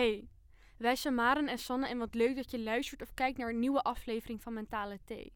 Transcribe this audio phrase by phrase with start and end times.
[0.00, 0.28] Hey,
[0.76, 3.58] wij zijn Maren en Sanne en wat leuk dat je luistert of kijkt naar een
[3.58, 5.32] nieuwe aflevering van Mentale Thee.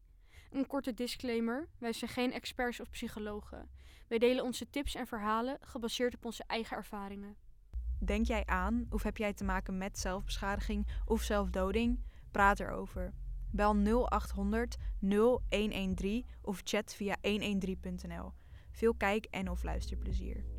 [0.51, 3.69] Een korte disclaimer, wij zijn geen experts of psychologen.
[4.07, 7.35] Wij delen onze tips en verhalen gebaseerd op onze eigen ervaringen.
[7.99, 12.03] Denk jij aan of heb jij te maken met zelfbeschadiging of zelfdoding?
[12.31, 13.13] Praat erover.
[13.51, 18.33] Bel 0800 0113 of chat via 113.nl.
[18.71, 20.54] Veel kijk- en of luisterplezier.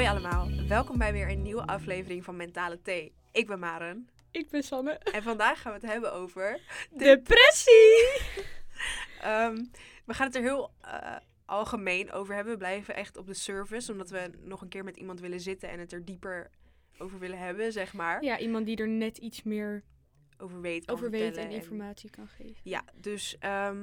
[0.00, 3.12] Hoi allemaal, welkom bij weer een nieuwe aflevering van Mentale Thee.
[3.32, 4.92] Ik ben Maren Ik ben Sanne.
[4.92, 6.60] en vandaag gaan we het hebben over...
[6.90, 8.20] Depressie!
[9.20, 9.64] Ehm,
[10.04, 12.52] we gaan het er heel eh, algemeen over hebben.
[12.52, 15.68] We blijven echt op de surface, omdat we nog een keer met iemand willen zitten
[15.68, 16.50] en het er dieper
[16.98, 18.24] over willen hebben, zeg maar.
[18.24, 19.84] Ja, iemand die er net iets meer
[20.38, 22.60] Over weet, kan over weet vertellen en informatie kan geven.
[22.62, 23.36] Ja, dus...
[23.40, 23.74] ja,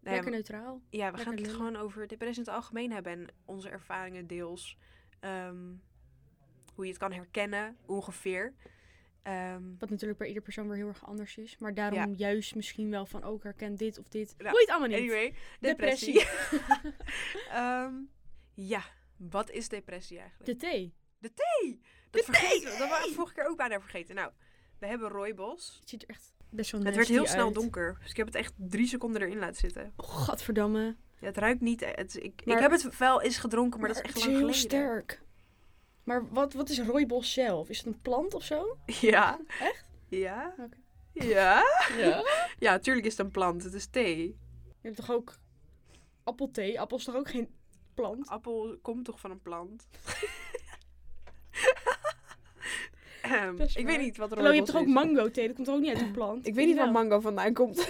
[0.00, 0.80] Lekker neutraal.
[0.90, 1.56] Ja, we Lekker gaan het lullen.
[1.56, 4.76] gewoon over depressie in het algemeen hebben en onze ervaringen deels.
[5.20, 5.72] Ehm,
[6.74, 8.54] hoe je het kan herkennen, ongeveer.
[9.22, 11.58] Ehm, Wat natuurlijk bij ieder persoon weer heel erg anders is.
[11.58, 12.06] Maar daarom Ja.
[12.16, 14.34] juist misschien wel van, ook herken dit of dit.
[14.38, 14.98] Nou, Hoe je het allemaal niet.
[15.10, 16.12] anyway, Depressie.
[16.12, 16.60] depressie.
[17.50, 17.94] Ehm,
[18.54, 18.82] ja,
[19.16, 20.50] wat is depressie eigenlijk?
[20.50, 20.94] De thee.
[21.18, 21.80] De thee!
[22.10, 22.78] Dat vergeten we.
[22.78, 24.14] Dat waren we vorige keer ook bijna vergeten.
[24.14, 24.32] Nou,
[24.78, 25.76] we hebben rooibos.
[25.80, 27.54] Het ziet er echt best wel Het werd heel snel uit.
[27.54, 27.96] donker.
[28.00, 29.92] Dus ik heb het echt drie seconden erin laten zitten.
[29.96, 30.96] Oh, Gadverdamme.
[31.20, 31.80] Ja, het ruikt niet.
[31.94, 34.36] Het, ik, Maar- ik heb het wel eens gedronken, maar, dat is echt het lang
[34.36, 34.60] heel geleden.
[34.70, 35.20] sterk.
[36.04, 37.68] Maar wat, wat is rooibos zelf?
[37.68, 38.76] Is het een plant of zo?
[39.00, 39.38] Ja.
[39.60, 39.84] Echt?
[40.08, 40.54] Ja.
[41.12, 41.62] Ja.
[41.98, 42.22] Ja.
[42.58, 43.62] Ja, tuurlijk is het een plant.
[43.62, 44.26] Het is thee.
[44.64, 45.34] Je hebt toch ook
[46.24, 46.80] appelthee?
[46.80, 47.48] Appel is toch ook geen
[47.94, 48.28] plant?
[48.28, 49.86] Appel komt toch van een plant?
[53.22, 53.96] Ehm, is ik waar.
[53.96, 55.14] weet niet wat Hallo, je hebt rooibos toch ook is.
[55.16, 55.46] mango thee?
[55.46, 56.46] Dat komt ook niet uit een plant?
[56.46, 57.02] Ik weet niet waar wel.
[57.02, 57.88] mango vandaan komt.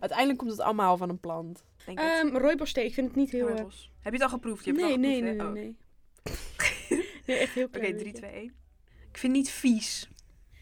[0.00, 1.64] Uiteindelijk komt het allemaal van een plant.
[1.84, 1.98] Denk.
[1.98, 3.48] Ehm rooibos thee, ik vind het niet heel...
[3.48, 3.90] Rooibos.
[4.00, 4.64] Heb je het al geproefd?
[4.64, 5.76] Je hebt nee, het al nee, nee, geproefd, nee,
[6.88, 7.08] nee.
[7.26, 7.70] nee, echt heel Oh.
[7.70, 8.26] Oké, klein 3, beetje.
[8.26, 8.44] 2, 1.
[9.10, 10.08] Ik vind het niet vies.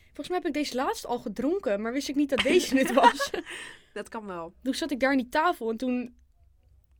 [0.07, 2.93] Volgens mij heb ik deze laatst al gedronken, maar wist ik niet dat deze het
[2.93, 3.31] was.
[3.93, 4.55] Dat kan wel.
[4.63, 6.17] toen zat ik daar aan die tafel en toen...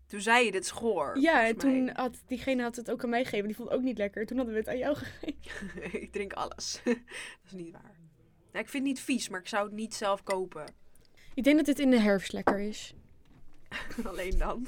[0.07, 1.19] Toen zei je, dit is goor.
[1.21, 1.93] Ja, en toen mij.
[1.97, 3.47] had diegene had het ook aan mij gegeven.
[3.47, 4.27] Die vond het ook niet lekker.
[4.27, 6.03] Toen hadden we het aan jou gegeven.
[6.03, 6.81] ik drink alles.
[6.85, 6.97] dat
[7.45, 7.97] is niet waar.
[8.53, 10.65] Ik vind het niet vies, maar ik zou het niet zelf kopen.
[11.35, 12.95] Ik denk dat dit in de herfst lekker is.
[14.05, 14.67] Alleen dan.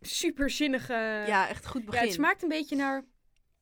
[0.00, 0.92] Super zinnige...
[1.26, 2.04] ja, echt goed Ja, begin.
[2.04, 3.04] het smaakt een beetje naar...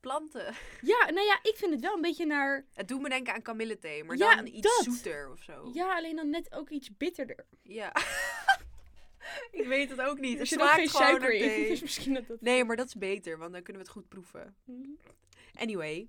[0.00, 0.54] Planten.
[0.80, 2.66] Ja, nou ja, ik vind het wel een beetje naar...
[2.74, 4.84] Het doet me denken aan kamillethee, maar Ja, dan iets dat.
[4.84, 5.70] zoeter of zo.
[5.72, 7.46] Ja, alleen dan net ook iets bitterder.
[7.62, 7.92] Ja.
[9.60, 10.38] ik weet het ook niet.
[10.40, 11.68] Er zit ook smaakt geen suiker in.
[11.68, 12.40] Dus misschien dat dat...
[12.40, 14.56] Nee, maar dat is beter, want dan kunnen we het goed proeven.
[14.64, 14.88] Mhm.
[15.54, 16.08] Anyway,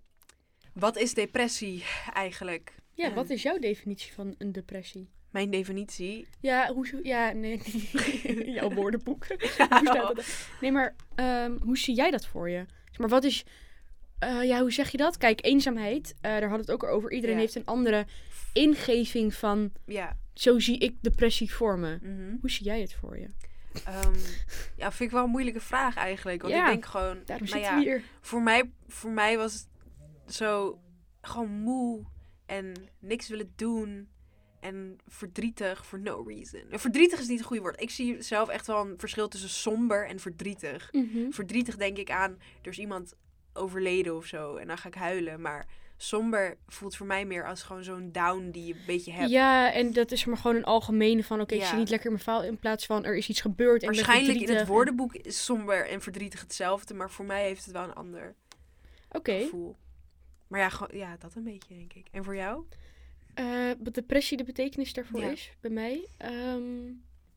[0.74, 1.84] wat is depressie
[2.14, 2.76] eigenlijk?
[2.94, 5.10] Ja, wat is jouw definitie van een depressie?
[5.36, 6.28] Mijn definitie.
[6.40, 7.00] Ja, hoe...
[7.04, 7.62] Ja, nee.
[8.58, 9.26] jouw woordenboek.
[10.62, 12.66] Nee, maar ehm, hoe zie jij dat voor je?
[12.98, 13.46] Maar wat is...
[14.20, 15.18] eh, ja, hoe zeg je dat?
[15.18, 17.12] Kijk, eenzaamheid, eh, daar we het ook over.
[17.12, 17.42] Iedereen Ja.
[17.42, 18.06] heeft een andere
[18.54, 19.72] ingeving van...
[19.86, 20.18] Ja.
[20.34, 21.98] Zo zie ik depressie voor me.
[22.02, 22.36] mhm.
[22.42, 23.28] Hoe zie jij het voor je?
[23.86, 24.16] Ehm,
[24.78, 26.42] ja, vind ik wel een moeilijke vraag eigenlijk.
[26.42, 28.04] Want Ja, ik denk gewoon, Daarom nou ja, hier.
[28.22, 29.68] voor mij, voor mij was het
[30.36, 30.80] zo
[31.22, 32.04] gewoon moe
[32.46, 34.08] en niks willen doen
[34.66, 36.62] en verdrietig for no reason.
[36.70, 37.82] Verdrietig is niet het goede woord.
[37.82, 40.90] Ik zie zelf echt wel een verschil tussen somber en verdrietig.
[40.92, 41.32] Mhm.
[41.32, 43.14] Verdrietig denk ik aan, er is iemand
[43.54, 45.42] overleden of zo en dan ga ik huilen.
[45.42, 45.68] Maar
[45.98, 49.30] somber voelt voor mij meer als gewoon zo'n down die je een beetje hebt.
[49.30, 51.42] Ja, en dat is maar gewoon een algemene van...
[51.42, 51.68] Oké, ik Ja.
[51.68, 52.44] zie niet lekker in mijn verhaal...
[52.44, 55.46] in plaats van er is iets gebeurd en ik Waarschijnlijk in het en- woordenboek is
[55.46, 58.36] somber en verdrietig hetzelfde, maar voor mij heeft het wel een ander
[59.12, 59.40] Oké.
[59.42, 59.76] gevoel.
[60.48, 62.08] Maar ja, gewoon, ja, dat een beetje denk ik.
[62.12, 62.64] En voor jou?
[63.36, 65.30] Eh, wat depressie de betekenis daarvoor Ja.
[65.32, 66.08] is bij mij?
[66.18, 66.62] Ehm,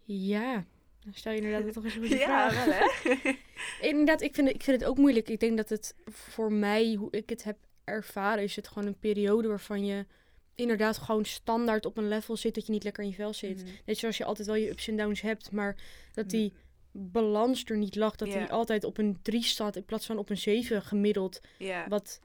[0.05, 0.65] ja,
[1.01, 2.65] dan stel je inderdaad toch eens een goede Ja, vraag.
[3.05, 3.33] wel hè?
[3.89, 5.29] Inderdaad, ik vind, het, ik vind het ook moeilijk.
[5.29, 8.99] Ik denk dat het voor mij, hoe ik het heb ervaren, is het gewoon een
[8.99, 10.07] periode waarvan je
[10.55, 13.63] inderdaad gewoon standaard op een level zit dat je niet lekker in je vel zit.
[13.65, 13.73] Mhm.
[13.87, 15.77] Net zoals je altijd wel je ups en downs hebt, maar
[16.13, 16.31] dat Mm.
[16.31, 16.53] die
[16.93, 18.17] balans er niet lag.
[18.17, 21.41] Dat die altijd op een 3 staat in plaats van op een 7 gemiddeld.
[21.89, 22.21] Wat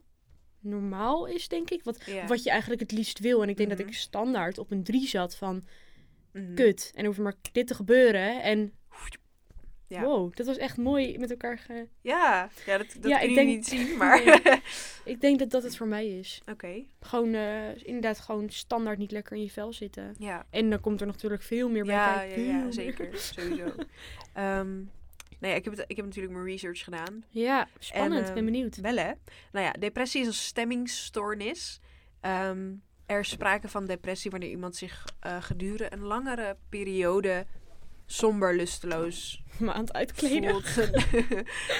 [0.63, 1.83] normaal is, denk ik.
[1.83, 3.41] Wat, wat je eigenlijk het liefst wil.
[3.43, 3.77] En ik denk Mhm.
[3.77, 5.63] dat ik standaard op een 3 zat van
[6.33, 6.53] Mhm.
[6.53, 6.91] kut.
[6.95, 8.41] En hoeft maar dit te gebeuren.
[8.43, 8.73] En
[9.87, 10.01] Ja.
[10.01, 11.87] wow, dat was echt mooi met elkaar ge...
[12.01, 14.25] Ja, ja dat, dat Ja, kun ik je denk- niet zien, maar...
[14.25, 14.61] Nee.
[15.13, 16.41] Ik denk dat dat het voor mij is.
[16.51, 20.15] Oké, Gewoon eh, inderdaad gewoon standaard niet lekker in je vel zitten.
[20.19, 20.45] ja.
[20.49, 22.43] En dan komt er natuurlijk veel meer bij Ja, kijken.
[22.43, 23.09] Ja, zeker.
[23.17, 23.65] Sowieso.
[24.33, 24.69] Ehm,
[25.49, 27.23] Ja, ik heb, het, ik heb natuurlijk mijn research gedaan.
[27.29, 28.27] Ja, spannend.
[28.27, 28.75] En, ben ehm, benieuwd.
[28.75, 29.11] Wel hè?
[29.51, 31.79] Nou ja, depressie is een stemmingstoornis.
[32.21, 32.71] Ehm,
[33.05, 37.45] er is sprake van depressie wanneer iemand zich eh, gedurende een langere periode
[38.05, 40.63] somber, lusteloos Me aan het uitkleden.
[40.63, 40.91] voelt.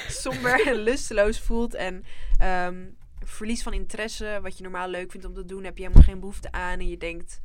[0.24, 1.74] somber en lusteloos voelt.
[1.74, 2.04] En
[2.38, 2.86] ehm,
[3.20, 6.20] verlies van interesse, wat je normaal leuk vindt om te doen, heb je helemaal geen
[6.20, 6.80] behoefte aan.
[6.80, 7.42] En je denkt,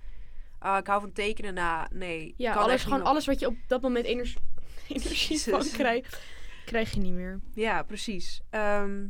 [0.59, 1.55] ah, ik hou van tekenen.
[1.55, 2.35] Nou, nee.
[2.37, 4.41] Ja, kan alles, gewoon alles wat je op dat moment energie,
[4.95, 5.71] energie Jezus.
[5.71, 6.21] krijgt,
[6.65, 7.41] krijg je niet meer.
[7.55, 8.41] Ja, precies.
[8.51, 9.07] Ehm,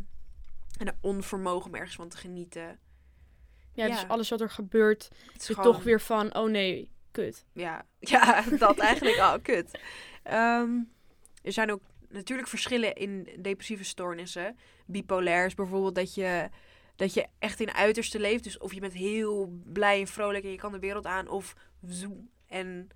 [0.78, 2.78] en een onvermogen om ergens van te genieten.
[3.72, 3.92] Ja, Ja.
[3.94, 7.44] dus alles wat er gebeurt, Het is gewoon- toch weer van, oh nee, kut.
[7.52, 9.40] Ja, ja dat eigenlijk al.
[9.40, 9.80] Kut.
[10.22, 10.70] Ehm,
[11.42, 14.58] er zijn ook natuurlijk verschillen in depressieve stoornissen.
[14.86, 16.48] Bipolair is bijvoorbeeld dat je,
[16.96, 18.44] dat je echt in uiterste leeft.
[18.44, 21.28] Dus of je bent heel blij en vrolijk en je kan de wereld aan.
[21.28, 21.54] Of
[21.86, 22.88] zoem en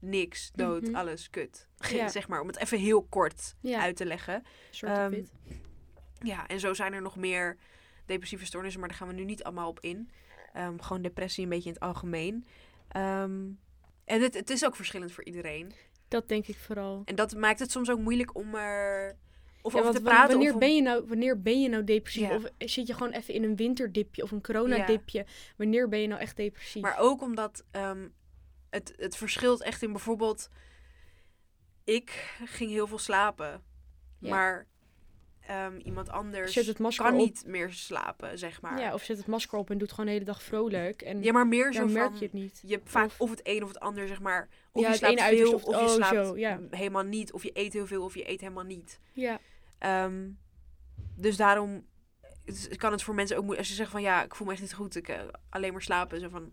[0.00, 0.94] niks, dood, Mhm.
[0.94, 1.68] alles, kut.
[1.90, 2.08] Ja.
[2.08, 4.42] Zeg maar, om het even heel kort Ja, uit te leggen.
[4.80, 5.22] ehm.
[6.22, 7.56] Ja, en zo zijn er nog meer
[8.06, 10.10] depressieve stoornissen, maar daar gaan we nu niet allemaal op in.
[10.52, 12.44] Ehm, gewoon depressie een beetje in het algemeen.
[12.88, 13.40] Ehm,
[14.04, 15.72] en het, het is ook verschillend voor iedereen.
[16.08, 17.02] Dat denk ik vooral.
[17.04, 19.16] En dat maakt het soms ook moeilijk om er
[19.62, 20.28] of Ja, want te praten.
[20.30, 22.28] wanneer, of ben je nou, wanneer ben je nou depressief?
[22.28, 22.34] Ja.
[22.36, 25.26] Of zit je gewoon even in een winterdipje of een coronadipje?
[25.56, 26.82] Wanneer ben je nou echt depressief?
[26.82, 27.64] Maar ook omdat
[28.70, 30.48] het, het verschilt echt in bijvoorbeeld...
[31.84, 33.62] Ik ging heel veel slapen.
[34.18, 34.66] Maar
[35.40, 37.20] ehm, iemand anders Zet het masker kan op.
[37.20, 38.80] niet meer slapen, zeg maar.
[38.80, 41.02] Ja, of zet het masker op en doet gewoon de hele dag vrolijk.
[41.02, 42.18] En Ja, maar meer zo dan merk van...
[42.18, 42.60] je het niet.
[42.66, 44.48] Je hebt vaak Of- of, het een of het ander, zeg maar.
[44.72, 46.60] Of Ja, je slaapt veel, of- of je oh, slaapt zo, ja.
[46.70, 47.32] helemaal niet.
[47.32, 48.98] Of je eet heel veel, of je eet helemaal niet.
[49.12, 49.38] Ja,
[49.78, 50.28] Ehm,
[51.16, 51.86] dus daarom
[52.76, 53.68] kan het voor mensen ook moeilijk.
[53.68, 55.82] Als je zegt van ja, ik voel me echt niet goed, ik eh, alleen maar
[55.82, 56.20] slapen.
[56.20, 56.50] Zo van,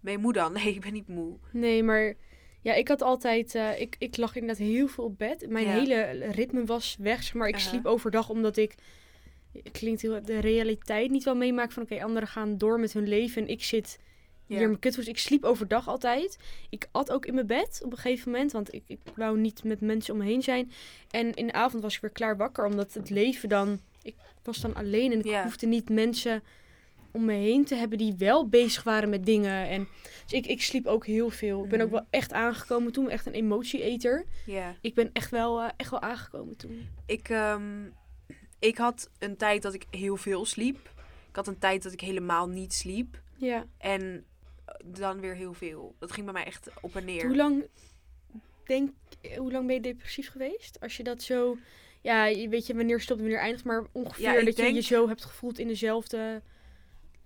[0.00, 0.52] ben je moe dan?
[0.62, 1.36] Nee, ik ben niet moe.
[1.52, 2.14] nee, maar
[2.60, 5.46] ja, ik had altijd, eh, ik, ik lag inderdaad heel veel op bed.
[5.48, 5.72] Mijn Ja.
[5.72, 7.68] hele ritme was weg, zeg maar ik Aha.
[7.68, 8.74] sliep overdag omdat ik,
[9.52, 13.08] het klinkt heel, de realiteit niet wel meemaak van oké, anderen gaan door met hun
[13.08, 13.98] leven en ik zit
[14.46, 15.06] hier in mijn kuthoes.
[15.06, 16.38] Ik sliep overdag altijd.
[16.70, 19.64] Ik at ook in mijn bed op een gegeven moment, want ik, ik wou niet
[19.64, 20.72] met mensen om me heen zijn.
[21.10, 24.60] En in de avond was ik weer klaar wakker, omdat het leven dan, ik was
[24.60, 25.42] dan alleen en ik Ja.
[25.42, 26.42] hoefde niet mensen
[27.16, 29.68] om me heen te hebben die wel bezig waren met dingen.
[29.68, 29.88] En,
[30.22, 31.64] dus ik, ik sliep ook heel veel.
[31.64, 31.96] Ik ben ook Mhm.
[31.96, 34.24] wel echt aangekomen toen, echt een emotieeter.
[34.46, 34.74] Ja.
[34.80, 36.88] Ik ben echt wel, eh, echt wel aangekomen toen.
[37.06, 37.84] Ik, ehm,
[38.58, 40.76] ik had een tijd dat ik heel veel sliep.
[41.28, 43.20] Ik had een tijd dat ik helemaal niet sliep.
[43.36, 43.66] Ja.
[43.78, 44.24] En
[44.64, 45.94] eh, dan weer heel veel.
[45.98, 47.26] Dat ging bij mij echt op en neer.
[47.26, 47.64] Hoe lang,
[48.64, 48.90] denk,
[49.36, 50.80] hoe lang ben je depressief geweest?
[50.80, 51.56] Als je dat zo,
[52.00, 55.08] ja, je weet je wanneer stopt, wanneer eindigt, maar ongeveer Ja, dat je je zo
[55.08, 56.42] hebt gevoeld in dezelfde,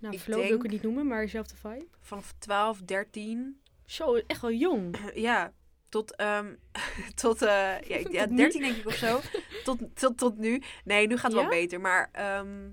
[0.01, 1.87] nou, Ik flow wil ik het niet noemen, maar dezelfde vibe.
[1.99, 3.59] Vanaf 12, 13.
[3.85, 4.95] Zo, echt wel jong.
[5.13, 5.53] Ja,
[5.89, 6.53] tot, ehm,
[7.21, 7.47] tot, eh,
[7.89, 8.37] ja, ik- ja, Tot nu?
[8.37, 9.19] 13 denk ik of zo.
[9.63, 10.61] tot, tot, tot nu.
[10.83, 11.47] Nee, nu gaat het Ja?
[11.47, 11.81] wel beter.
[11.81, 12.69] Maar ehm,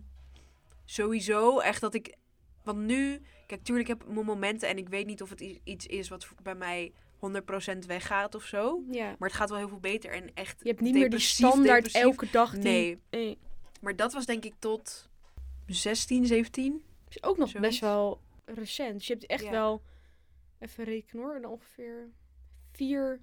[0.84, 2.14] sowieso echt dat ik...
[2.62, 5.86] Want nu, kijk, tuurlijk heb ik mijn momenten en ik weet niet of het iets
[5.86, 6.92] is wat bij mij
[7.74, 8.82] 100% weggaat of zo.
[8.90, 9.04] Ja.
[9.18, 11.84] Maar het gaat wel heel veel beter en echt Je hebt niet meer die standaard
[11.84, 12.02] depressief.
[12.02, 12.62] elke dag die...
[12.62, 13.38] Nee, Nee.
[13.80, 15.08] maar dat was denk ik tot
[15.66, 16.82] 16, 17.
[17.08, 17.68] Is ook nog Zoiets.
[17.68, 18.92] best wel recent.
[18.92, 19.50] Dus je hebt echt Ja.
[19.50, 19.82] wel,
[20.58, 22.10] even rekenen hoor, ongeveer
[22.72, 23.20] vier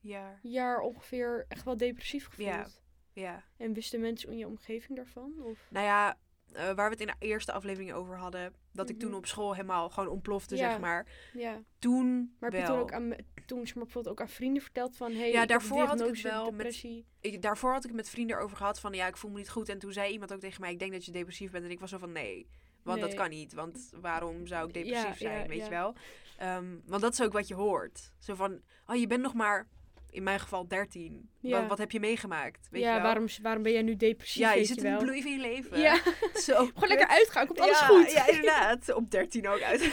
[0.00, 2.48] Ja, jaar ongeveer echt wel depressief gevoeld.
[2.48, 2.66] Ja.
[3.12, 3.44] ja.
[3.56, 5.32] En wisten mensen in je omgeving daarvan?
[5.42, 5.66] Of?
[5.70, 6.18] Nou ja,
[6.52, 8.54] eh, waar we het in de eerste aflevering over hadden.
[8.72, 9.18] Dat ik toen Mhm.
[9.18, 10.70] op school helemaal gewoon ontplofte, Ja.
[10.70, 11.06] zeg maar.
[11.32, 11.62] Ja.
[11.78, 13.14] Toen Maar heb je toen ook aan,
[13.46, 15.12] toen, maar, bijvoorbeeld ook aan vrienden verteld van...
[15.12, 17.06] Hey, Ja, daarvoor had ik het wel met- depressie.
[17.20, 19.50] ik, daarvoor had ik het met vrienden over gehad van ja, ik voel me niet
[19.50, 19.68] goed.
[19.68, 21.64] En toen zei iemand ook tegen mij, ik denk dat je depressief bent.
[21.64, 22.48] En ik was zo van nee,
[22.86, 23.52] want dat kan niet.
[23.52, 25.64] Want waarom zou ik depressief Ja, zijn, ja, weet ja.
[25.64, 25.94] je wel?
[26.38, 28.12] Ehm, want dat is ook wat je hoort.
[28.18, 29.66] Zo van, oh je bent nog maar,
[30.10, 31.28] in mijn geval 13.
[31.40, 31.60] Ja.
[31.60, 33.02] Wat, wat heb je meegemaakt, weet ja, je wel?
[33.02, 35.78] waarom, waarom ben jij nu depressief, ja, je zit in de bloei van je leven.
[35.80, 36.00] Ja,
[36.34, 38.12] Zo gewoon lekker uitgaan, komt alles goed.
[38.12, 38.94] Ja, inderdaad.
[38.94, 39.92] Op 13 ook uit.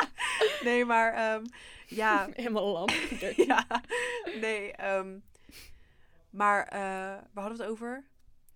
[0.64, 1.44] nee, maar ehm,
[1.86, 2.88] ja, Helemaal lam.
[3.36, 3.66] ja,
[4.40, 4.72] nee.
[4.72, 5.18] ehm,
[6.30, 6.78] maar eh
[7.32, 8.04] waar hadden we het over?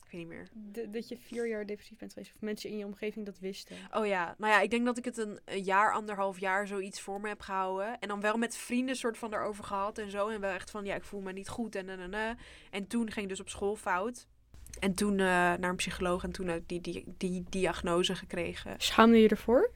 [0.08, 0.48] Ik weet niet meer.
[0.72, 2.32] D- dat je vier jaar depressief bent geweest.
[2.34, 3.76] Of mensen in je omgeving dat wisten.
[3.90, 7.00] Oh ja, nou ja, ik denk dat ik het een, een jaar, anderhalf jaar zoiets
[7.00, 7.98] voor me heb gehouden.
[7.98, 10.28] En dan wel met vrienden soort van erover gehad en zo.
[10.28, 12.14] En wel echt van, ja, ik voel me niet goed en en en.
[12.14, 12.38] en.
[12.70, 14.26] En toen ging ik dus op school fout.
[14.80, 18.74] En toen eh, naar een psycholoog en toen heb ik die, die, die diagnose gekregen.
[18.78, 19.70] Schaamde je ervoor?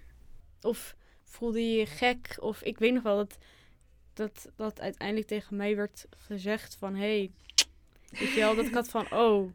[0.61, 2.37] Of voelde je je gek?
[2.41, 3.39] Of ik weet nog wel dat,
[4.13, 6.95] dat, dat uiteindelijk tegen mij werd gezegd van...
[6.95, 7.31] Hey,
[8.11, 9.13] weet je wel, dat ik had van...
[9.13, 9.51] Oh,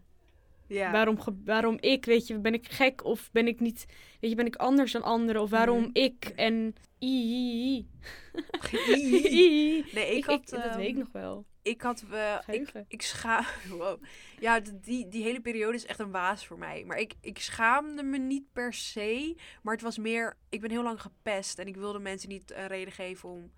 [0.67, 0.91] Ja.
[0.91, 2.05] waarom, waarom ik?
[2.05, 3.03] Weet je, ben ik gek?
[3.05, 3.85] Of ben ik niet...
[4.19, 5.41] Weet je, ben ik anders dan anderen?
[5.41, 5.89] Of waarom Mhm.
[5.93, 6.25] ik?
[6.35, 6.75] En...
[7.03, 7.87] i-
[8.71, 10.39] nee, ik, Ik, had...
[10.41, 11.45] ik- dat ehm, weet ik nog wel.
[11.61, 12.03] ik had...
[12.11, 13.45] eh ik, ik schaam...
[13.77, 14.03] Wow.
[14.39, 16.83] Ja, die, die hele periode is echt een waas voor mij.
[16.85, 19.35] Maar ik, ik schaamde me niet per se.
[19.63, 20.37] Maar het was meer...
[20.49, 21.59] Ik ben heel lang gepest.
[21.59, 23.51] En ik wilde mensen niet een reden geven om...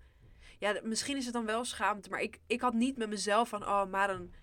[0.58, 2.10] Ja, misschien is het dan wel schaamte.
[2.10, 3.62] Maar ik, ik had niet met mezelf van...
[3.62, 4.34] Oh, maar een...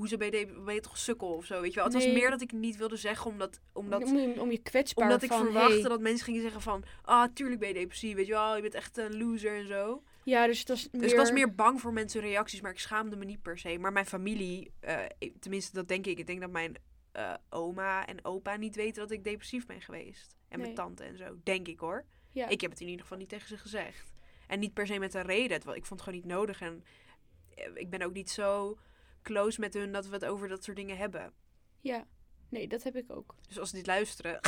[0.00, 1.84] Hoezo ben je, de- ben je toch sukkel of zo, weet je wel?
[1.84, 3.60] Het was meer dat ik niet wilde zeggen, omdat...
[3.72, 5.88] omdat om, je- om je kwetsbaar omdat ik van, verwachtte hey.
[5.88, 6.84] dat mensen gingen zeggen van...
[7.02, 8.56] Ah, tuurlijk ben je depressief, weet je wel?
[8.56, 10.02] Je bent echt een loser en zo.
[10.24, 11.02] Ja, dus het was meer...
[11.02, 13.78] Dus ik was meer bang voor mensen reacties, maar ik schaamde me niet per se.
[13.78, 16.18] Maar mijn familie, eh, ik- tenminste dat denk ik.
[16.18, 16.74] Ik denk dat mijn
[17.12, 20.36] eh, oma en opa niet weten dat ik depressief ben geweest.
[20.48, 22.04] En mijn tante en zo, denk ik hoor.
[22.32, 22.48] Ja.
[22.48, 24.12] Ik heb het in ieder geval niet tegen ze gezegd.
[24.46, 25.56] En niet per se met een reden.
[25.56, 26.60] Ik vond het gewoon niet nodig.
[26.60, 26.84] En
[27.54, 28.78] eh, ik ben ook niet zo
[29.22, 31.32] close met hun dat we het over dat soort dingen hebben.
[31.80, 32.04] Ja.
[32.48, 33.34] Nee, dat heb ik ook.
[33.48, 34.38] Dus als ze dit luisteren,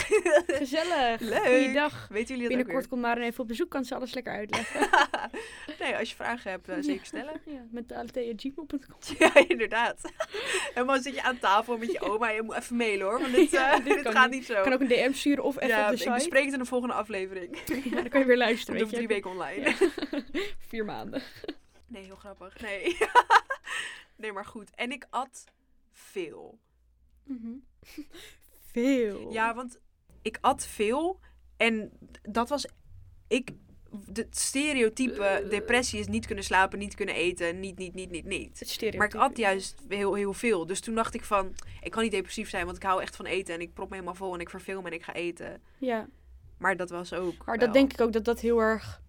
[0.46, 1.20] Gezellig.
[1.34, 1.38] Leuk.
[1.38, 2.08] Goeiedag.
[2.08, 4.88] weten jullie dat Binnenkort komt Maren even op bezoek, kan ze alles lekker uitleggen.
[5.80, 7.40] nee, als je vragen hebt, eh, zeker stellen.
[7.44, 8.78] Ja, met altea.gmail.com.
[9.18, 10.12] Ja, inderdaad.
[10.74, 12.30] En dan zit je aan tafel met je oma.
[12.30, 14.38] Je moet even mailen hoor, want dit, Ja, eh, dit dit gaat niet.
[14.38, 14.62] niet zo.
[14.62, 16.14] kan ook een DM sturen of even ja, op de ik site.
[16.14, 17.58] bespreek het in de volgende aflevering.
[17.84, 18.80] Ja, dan kan je weer luisteren.
[18.80, 18.86] Je.
[18.86, 19.74] drie weken online.
[20.68, 21.22] Vier maanden.
[21.86, 22.60] Nee, heel grappig.
[22.60, 22.96] Nee.
[24.22, 24.74] Nee, maar goed.
[24.74, 25.44] En ik at
[25.92, 26.58] veel.
[27.24, 27.52] Mhm.
[28.72, 29.32] Veel.
[29.32, 29.78] Ja, want
[30.22, 31.20] ik at veel.
[31.56, 32.66] En dat was...
[33.28, 33.50] Ik...
[34.08, 35.50] De stereotype Eh.
[35.50, 38.94] depressie is niet kunnen slapen, niet kunnen eten, niet, niet, niet, niet, niet.
[38.96, 40.66] Maar ik at juist heel, heel veel.
[40.66, 43.26] Dus toen dacht ik van, ik kan niet depressief zijn, want ik hou echt van
[43.26, 43.54] eten.
[43.54, 45.62] En ik prop me helemaal vol en ik verveel me en ik ga eten.
[45.78, 46.08] Ja,
[46.58, 49.02] Maar dat was ook maar wel- dat denk ik ook dat dat heel erg...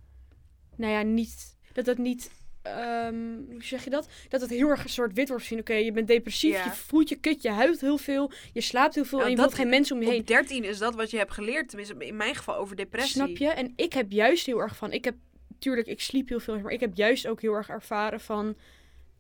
[0.76, 1.58] Nou ja, niet...
[1.74, 2.32] Dat dat niet...
[2.64, 4.08] ehm, hoe zeg je dat?
[4.30, 5.60] Dat het heel erg een soort wit wordt gezien.
[5.60, 6.64] Oké, je bent depressief, Ja.
[6.64, 9.42] je voelt je kut, je huilt heel veel, je slaapt heel veel Nou, en je
[9.42, 10.20] wilt geen mensen om je heen.
[10.20, 13.12] Op 13 is dat wat je hebt geleerd, tenminste in mijn geval over depressie.
[13.14, 13.48] Snap je?
[13.50, 14.92] En ik heb juist heel erg van...
[14.92, 15.16] Ik heb,
[15.60, 18.56] tuurlijk, ik sliep heel veel, maar ik heb juist ook heel erg ervaren van...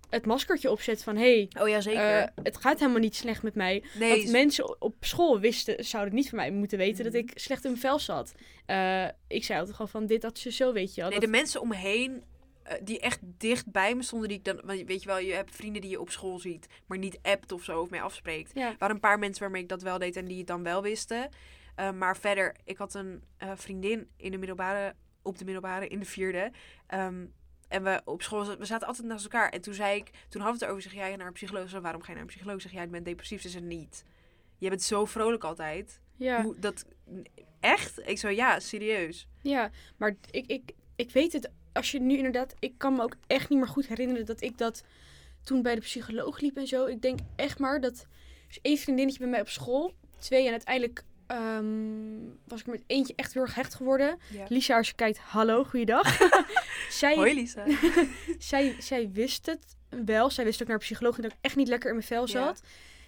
[0.09, 1.15] Het maskertje opzetten van...
[1.17, 2.01] Hé, Oh ja, zeker.
[2.01, 3.83] hey, het gaat helemaal niet slecht met mij.
[3.99, 7.21] nee, Want mensen op school wisten, zouden niet van mij moeten weten dat Mhm.
[7.21, 8.33] ik slecht in mijn vel zat.
[8.65, 11.09] Eh, ik zei altijd gewoon van dit, dat, ze zo, weet je wel.
[11.09, 12.21] nee, Dat- de mensen om me heen eh,
[12.83, 15.81] die echt dicht bij me stonden, die ik dan, weet je wel, je hebt vrienden
[15.81, 18.51] die je op school ziet, maar niet appt of zo of mee afspreekt.
[18.53, 18.69] ja.
[18.69, 20.81] Er waren een paar mensen waarmee ik dat wel deed en die het dan wel
[20.81, 21.29] wisten.
[21.75, 25.99] Eh, maar verder, ik had een eh, vriendin in de middelbare, op de middelbare, in
[25.99, 26.51] de vierde.
[26.87, 27.25] Ehm,
[27.67, 29.49] en we op school, we zaten altijd naast elkaar.
[29.49, 31.69] En toen zei ik, toen hadden we het erover, zeg jij naar een psycholoog?
[31.69, 32.61] Zei, waarom ga je naar een psycholoog?
[32.61, 33.41] Zeg jij, ik ben depressief.
[33.41, 34.03] Ze zei, niet.
[34.57, 35.99] Je bent zo vrolijk altijd.
[36.15, 36.85] Ja, Hoe, dat,
[37.59, 38.07] echt?
[38.07, 39.27] Ik zo, ja, serieus.
[39.41, 41.49] ja, maar ik, ik, ik weet het.
[41.73, 42.53] Als je nu inderdaad...
[42.59, 44.83] Ik kan me ook echt niet meer goed herinneren dat ik dat
[45.43, 46.85] toen bij de psycholoog liep en zo.
[46.85, 48.05] Ik denk echt maar dat...
[48.47, 49.93] Dus één vriendinnetje bij mij op school.
[50.19, 51.65] Twee en uiteindelijk ehm,
[52.47, 54.17] was ik met eentje echt heel erg hecht geworden.
[54.31, 54.45] Ja.
[54.49, 56.17] Lisa, als je kijkt, hallo, goeiedag.
[56.89, 57.65] zij, Hoi Lisa.
[58.39, 59.75] zij, zij wist het
[60.05, 60.29] wel.
[60.29, 62.27] Zij wist ook naar een psycholoog dat ik echt niet lekker in mijn vel Ja.
[62.27, 62.61] zat.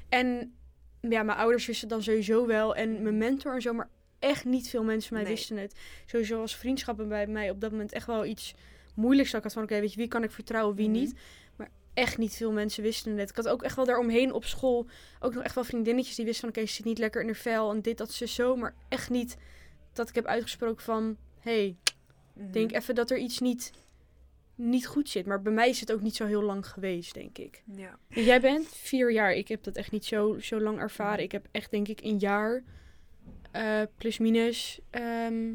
[0.10, 0.56] En
[1.02, 2.76] ja, mijn ouders wisten het dan sowieso wel.
[2.76, 3.74] En mijn mentor en zo.
[3.74, 3.90] Maar
[4.26, 5.36] echt niet veel mensen van mij Nee.
[5.36, 5.76] wisten het.
[6.06, 8.54] Sowieso was vriendschappen bij mij op dat moment echt wel iets
[8.96, 9.30] moeilijks.
[9.32, 11.00] Dat ik had van, oké, weet je, wie kan ik vertrouwen, wie Mhm.
[11.00, 11.14] niet.
[11.56, 13.30] Maar echt niet veel mensen wisten het.
[13.30, 14.88] Ik had ook echt wel daaromheen op school
[15.20, 17.36] ook nog echt wel vriendinnetjes die wisten van, oké, ze zit niet lekker in haar
[17.36, 17.72] vel.
[17.72, 18.56] En dit, dat, ze zo.
[18.56, 19.38] Maar echt niet
[19.94, 21.76] dat ik heb uitgesproken van, hey,
[22.34, 22.52] Mhm.
[22.52, 23.72] denk even dat er iets niet,
[24.56, 25.26] niet goed zit.
[25.26, 27.64] Maar bij mij is het ook niet zo heel lang geweest, denk ik.
[27.76, 27.98] Ja.
[28.08, 29.34] Jij bent vier jaar.
[29.34, 31.24] Ik heb dat echt niet zo, zo lang ervaren.
[31.24, 32.64] Ik heb echt, denk ik, een jaar
[33.56, 35.54] eh, plus minus ehm,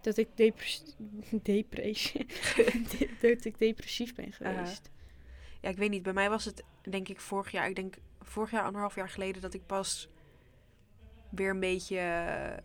[0.00, 0.96] dat ik depres
[1.42, 2.26] depressie
[3.20, 4.90] dat ik depressief ben geweest.
[5.60, 6.02] ja, ik weet niet.
[6.02, 7.68] Bij mij was het denk ik vorig jaar.
[7.68, 10.08] Ik denk vorig jaar, anderhalf jaar geleden, dat ik pas
[11.30, 12.58] weer een beetje eh,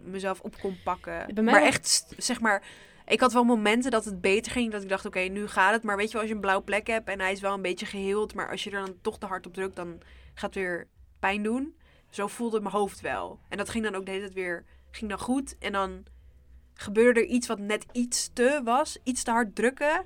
[0.00, 1.34] mezelf op kon pakken.
[1.34, 2.62] Bij mij maar echt, zeg maar.
[3.06, 4.72] Ik had wel momenten dat het beter ging.
[4.72, 5.82] Dat ik dacht, oké, nu gaat het.
[5.82, 7.62] Maar weet je wel, als je een blauwe plek hebt en hij is wel een
[7.62, 8.34] beetje geheeld.
[8.34, 10.00] Maar als je er dan toch te hard op drukt, dan
[10.34, 11.74] gaat het weer pijn doen.
[12.10, 13.40] Zo voelde mijn hoofd wel.
[13.48, 15.58] En dat ging dan ook de hele tijd weer, ging dan goed.
[15.58, 16.04] En dan
[16.74, 18.98] gebeurde er iets wat net iets te was.
[19.02, 20.04] Iets te hard drukken.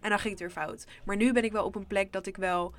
[0.00, 0.86] En dan ging het weer fout.
[1.04, 2.74] Maar nu ben ik wel op een plek dat ik wel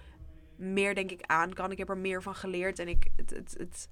[0.55, 1.71] meer, denk ik, aan kan.
[1.71, 2.79] Ik heb er meer van geleerd.
[2.79, 3.89] En ik, het, het, het,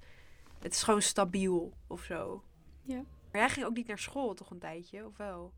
[0.60, 2.42] het is gewoon stabiel of zo.
[2.82, 3.04] Ja.
[3.32, 5.52] Maar jij ging ook niet naar school toch een tijdje, of wel?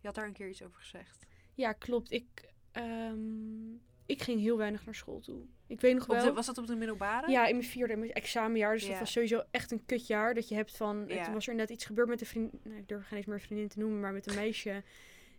[0.00, 1.26] Je had daar een keer iets over gezegd.
[1.54, 2.10] Ja, klopt.
[2.10, 3.72] Ik, ehm,
[4.06, 5.46] ik ging heel weinig naar school toe.
[5.68, 6.24] Ik weet nog wel.
[6.24, 7.30] de, was dat op de middelbare?
[7.30, 8.72] Ja, in mijn vierde, in mijn examenjaar.
[8.72, 8.90] Dus Ja.
[8.90, 10.34] dat was sowieso echt een kutjaar.
[10.34, 11.04] Dat je hebt van...
[11.08, 11.24] Ja.
[11.24, 12.64] Toen was er net iets gebeurd met een vriend...
[12.64, 14.82] Nou, ik durf geen eens meer vriendin te noemen, maar met een meisje.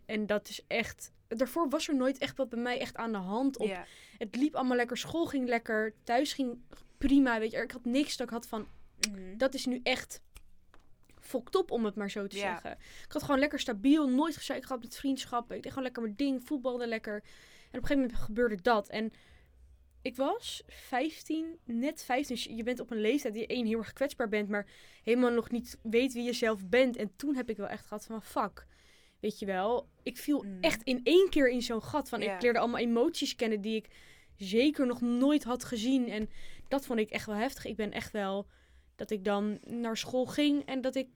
[0.06, 1.12] En dat is echt...
[1.28, 3.56] Daarvoor was er nooit echt wat bij mij echt aan de hand.
[3.58, 3.66] Op.
[3.66, 3.84] Ja.
[4.18, 4.96] Het liep allemaal lekker.
[4.96, 5.94] School ging lekker.
[6.04, 6.58] Thuis ging
[6.98, 7.38] prima.
[7.38, 8.66] Weet je, ik had niks dat ik had van...
[9.10, 9.36] Mhm.
[9.36, 10.20] Dat is nu echt
[11.20, 12.42] fokt op, om het maar zo te Ja.
[12.42, 12.70] zeggen.
[13.06, 15.56] Ik had gewoon lekker stabiel, nooit gezeik gehad met vriendschappen.
[15.56, 17.14] Ik deed gewoon lekker mijn ding, voetbalde lekker.
[17.14, 17.24] En op
[17.70, 18.88] een gegeven moment gebeurde dat.
[18.88, 19.12] En
[20.02, 22.34] ik was 15, net 15.
[22.34, 24.66] Dus je bent op een leeftijd die één heel erg kwetsbaar bent, maar
[25.02, 26.96] helemaal nog niet weet wie je zelf bent.
[26.96, 28.66] En toen heb ik wel echt gehad van fuck.
[29.20, 30.58] Weet je wel, ik viel Mm.
[30.60, 33.88] echt in één keer in zo'n gat van ik leerde allemaal emoties kennen die ik
[34.36, 36.08] zeker nog nooit had gezien.
[36.08, 36.30] En
[36.68, 37.64] dat vond ik echt wel heftig.
[37.64, 38.46] Ik ben echt wel
[38.96, 41.08] dat ik dan naar school ging en dat ik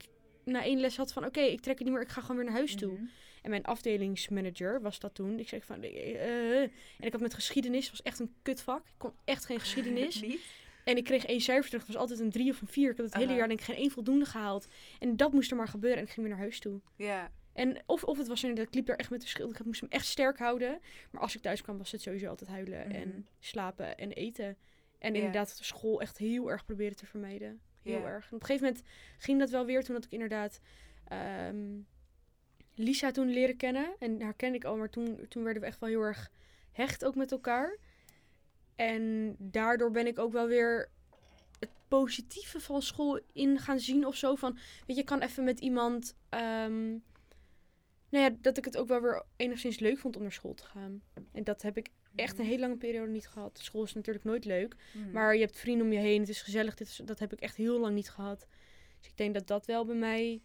[0.43, 2.45] na één les had van oké, ik trek het niet meer, ik ga gewoon weer
[2.45, 3.09] naar huis toe.
[3.45, 5.39] En mijn afdelingsmanager was dat toen.
[5.39, 6.61] Ik zei van, eh, eh.
[6.61, 8.85] en ik had met geschiedenis, was echt een kutvak.
[8.87, 10.23] Ik kon echt geen geschiedenis.
[10.83, 12.91] En ik kreeg één cijfer terug, dat was altijd een drie of een vier.
[12.91, 14.67] Ik had het hele jaar denk ik geen één voldoende gehaald.
[14.99, 16.79] En dat moest er maar gebeuren en ik ging weer naar huis toe.
[16.95, 17.31] Ja.
[17.53, 19.59] En of, of het was inderdaad, ik liep daar echt met de schild.
[19.59, 20.79] Ik moest hem echt sterk houden.
[21.11, 22.95] Maar als ik thuis kwam, was het sowieso altijd huilen Mhm.
[22.95, 24.57] en slapen en eten.
[24.99, 27.61] En inderdaad de school echt heel erg proberen te vermijden.
[27.81, 28.27] Heel erg.
[28.27, 28.83] En op een gegeven moment
[29.17, 29.83] ging dat wel weer.
[29.83, 30.59] Toen had ik inderdaad
[31.07, 31.79] ehm,
[32.75, 33.95] Lisa toen leren kennen.
[33.99, 36.31] En haar kende ik al, maar toen, toen werden we echt wel heel erg
[36.71, 37.77] hecht ook met elkaar.
[38.75, 40.89] En daardoor ben ik ook wel weer
[41.59, 44.35] het positieve van school in gaan zien of zo.
[44.35, 46.15] Van, weet je, kan even met iemand...
[46.29, 46.89] ehm,
[48.09, 50.65] nou ja, dat ik het ook wel weer enigszins leuk vond om naar school te
[50.65, 51.01] gaan.
[51.31, 53.59] En dat heb ik echt een hele lange periode niet gehad.
[53.61, 54.75] School is natuurlijk nooit leuk.
[54.93, 55.11] Mhm.
[55.11, 56.75] Maar je hebt vrienden om je heen, het is gezellig.
[56.75, 58.47] Dit is, dat heb ik echt heel lang niet gehad.
[58.99, 60.41] Dus ik denk dat dat wel bij mij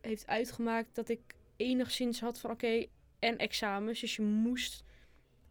[0.00, 1.20] heeft uitgemaakt dat ik
[1.56, 2.86] enigszins had van oké,
[3.18, 4.00] en examens.
[4.00, 4.84] Dus je moest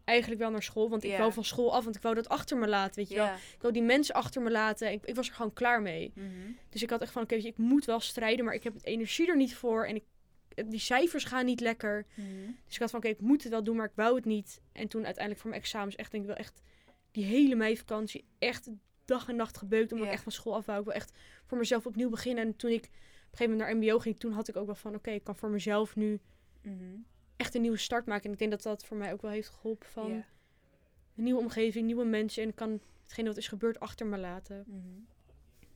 [0.04, 0.88] eigenlijk wel naar school.
[0.88, 3.14] Want ik wou van school af, want ik wou dat achter me laten, weet je
[3.14, 3.26] wel.
[3.26, 4.92] Ik wou die mensen achter me laten.
[4.92, 6.12] Ik, ik was er gewoon klaar mee.
[6.14, 6.26] Mhm.
[6.68, 9.28] Dus ik had echt van oké, ik moet wel strijden, maar ik heb het energie
[9.28, 9.86] er niet voor.
[9.86, 10.04] En ik,
[10.66, 12.06] die cijfers gaan niet lekker.
[12.14, 12.26] Mhm.
[12.64, 14.60] Dus ik had van, oké, ik moet het wel doen, maar ik wou het niet.
[14.72, 16.62] En toen uiteindelijk voor mijn examens echt, denk ik wel echt,
[17.10, 18.70] die hele meivakantie, echt
[19.04, 19.92] dag en nacht gebeukt.
[19.92, 20.78] Omdat ik echt van school af wou.
[20.78, 21.12] Ik wil echt
[21.46, 22.44] voor mezelf opnieuw beginnen.
[22.44, 22.88] En toen ik
[23.30, 25.50] gegeven moment naar mbo ging, toen had ik ook wel van, oké, ik kan voor
[25.50, 26.20] mezelf nu
[26.62, 26.74] Mhm.
[27.36, 28.24] echt een nieuwe start maken.
[28.24, 30.24] En ik denk dat dat voor mij ook wel heeft geholpen van een
[31.24, 32.42] nieuwe omgeving, nieuwe mensen.
[32.42, 34.64] En ik kan hetgene wat is gebeurd achter me laten.
[34.66, 34.78] Mhm.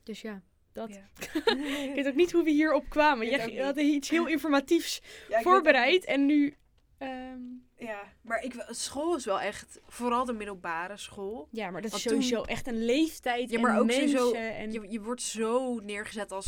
[0.03, 0.41] Dus ja,
[0.71, 0.89] dat.
[0.89, 1.09] Ja.
[1.89, 3.29] Ik weet ook niet hoe we hierop kwamen.
[3.29, 6.05] Jij had iets heel informatiefs Ja, voorbereid.
[6.05, 6.55] En nu...
[6.97, 7.39] ehm,
[7.77, 11.47] Ja, maar ik, school is wel echt, vooral de middelbare school.
[11.51, 14.09] Ja, maar dat is Want toen- sowieso echt een leeftijd Ja, en maar ook mensen
[14.09, 14.71] sowieso- en...
[14.71, 16.47] Je, je wordt zo neergezet als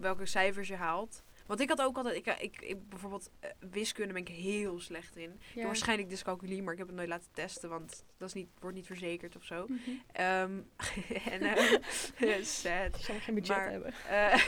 [0.00, 1.22] welke cijfers je haalt.
[1.46, 5.16] Want ik had ook altijd, ik, ik, ik bijvoorbeeld eh, wiskunde ben ik heel slecht
[5.16, 5.30] in.
[5.30, 8.48] Ik heb waarschijnlijk dyscalculie, maar ik heb het nooit laten testen, want dat is niet,
[8.60, 9.66] wordt niet verzekerd of zo.
[9.68, 9.90] Mhm.
[10.12, 10.50] Ehm,
[11.34, 12.96] en ehm sad.
[12.96, 13.92] Ik zou geen budget Maar- hebben.
[14.08, 14.42] Eh,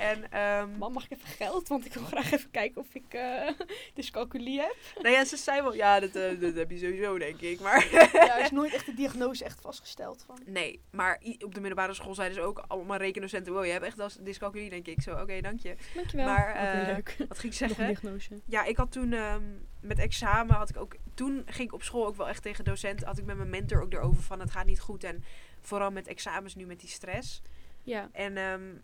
[0.10, 1.68] en ehm, Mam, mag ik even geld?
[1.68, 3.48] Want ik wil graag even kijken of ik eh
[3.94, 4.76] dyscalculie heb.
[5.02, 7.60] nou ja, ze zei wel, ja, dat, dat heb je sowieso, denk ik.
[7.60, 10.38] Maar ja, er is nooit echt de diagnose echt vastgesteld van.
[10.46, 14.00] nee, maar op de middelbare school zeiden ze ook allemaal rekendocenten, wow, je hebt echt
[14.00, 15.02] als dyscalculie, denk ik.
[15.02, 15.74] Zo, oké, dank je.
[15.94, 16.26] Dankjewel.
[16.26, 17.14] Maar, Ook weer eh, leuk.
[17.28, 17.86] Wat ging ik zeggen?
[17.86, 18.40] diagnose.
[18.46, 19.42] Ja, ik had toen ehm,
[19.80, 20.96] met examen had ik ook.
[21.14, 23.04] Toen ging ik op school ook wel echt tegen docent.
[23.04, 25.04] Had ik met mijn mentor ook erover van het gaat niet goed.
[25.04, 25.22] En
[25.60, 27.42] vooral met examens nu met die stress.
[27.82, 28.74] Ja, En ehm,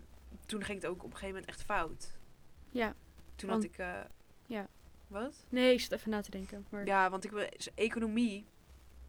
[0.45, 2.17] toen ging het ook op een gegeven moment echt fout.
[2.69, 2.95] ja.
[3.35, 3.77] Toen Want- had ik.
[3.79, 3.99] eh,
[4.45, 4.67] ja.
[5.07, 5.45] Wat?
[5.49, 6.65] Nee, ik zit even na te denken.
[6.69, 8.45] Maar, Ja, want ik wil economie.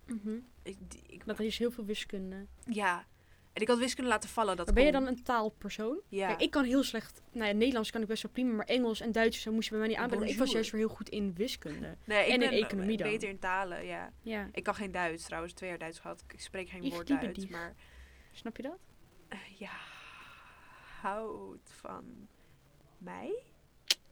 [0.07, 0.37] Mhm.
[0.62, 2.46] Ik, die- ik, Dat is heel veel wiskunde.
[2.68, 3.05] ja.
[3.57, 4.57] En ik had wiskunde laten vallen.
[4.57, 6.01] Dat Maar ben je dan een taalpersoon?
[6.09, 6.27] Ja.
[6.27, 7.23] Kijk, ik kan heel slecht...
[7.33, 9.71] Nou ja, Nederlands kan ik best wel prima, maar Engels en Duits zo moest je
[9.71, 10.25] bij mij niet aanbrengen.
[10.25, 11.97] Maar Ik was juist weer heel goed in wiskunde.
[12.05, 13.11] nee, ik en in ben economie dan.
[13.11, 14.12] beter in talen, ja.
[14.23, 15.53] Ja, Ik kan geen Duits trouwens.
[15.53, 16.25] Twee jaar Duits gehad.
[16.33, 17.47] Ik spreek geen woord Duits.
[17.47, 17.75] Maar
[18.33, 18.79] snap je dat?
[19.29, 19.73] Eh, ja,
[21.01, 22.29] houdt van
[22.99, 23.42] mij.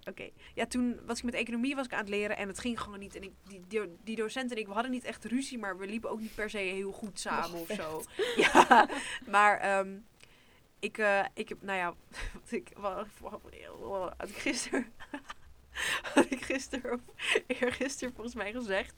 [0.09, 2.81] Oké, ja, toen was ik met economie was ik aan het leren en het ging
[2.81, 3.15] gewoon niet.
[3.17, 5.87] En ik, die, die, die docent en ik, we hadden niet echt ruzie, maar we
[5.87, 8.03] liepen ook niet per se heel goed samen of zo.
[8.37, 8.89] Ja,
[9.27, 9.97] maar ehm,
[10.79, 11.95] ik, eh, ik heb, nou ja,
[12.43, 14.93] wat ik, wat, wat- ik gisteren,
[16.15, 17.01] had ik gisteren of
[17.47, 18.95] eergisteren volgens mij gezegd,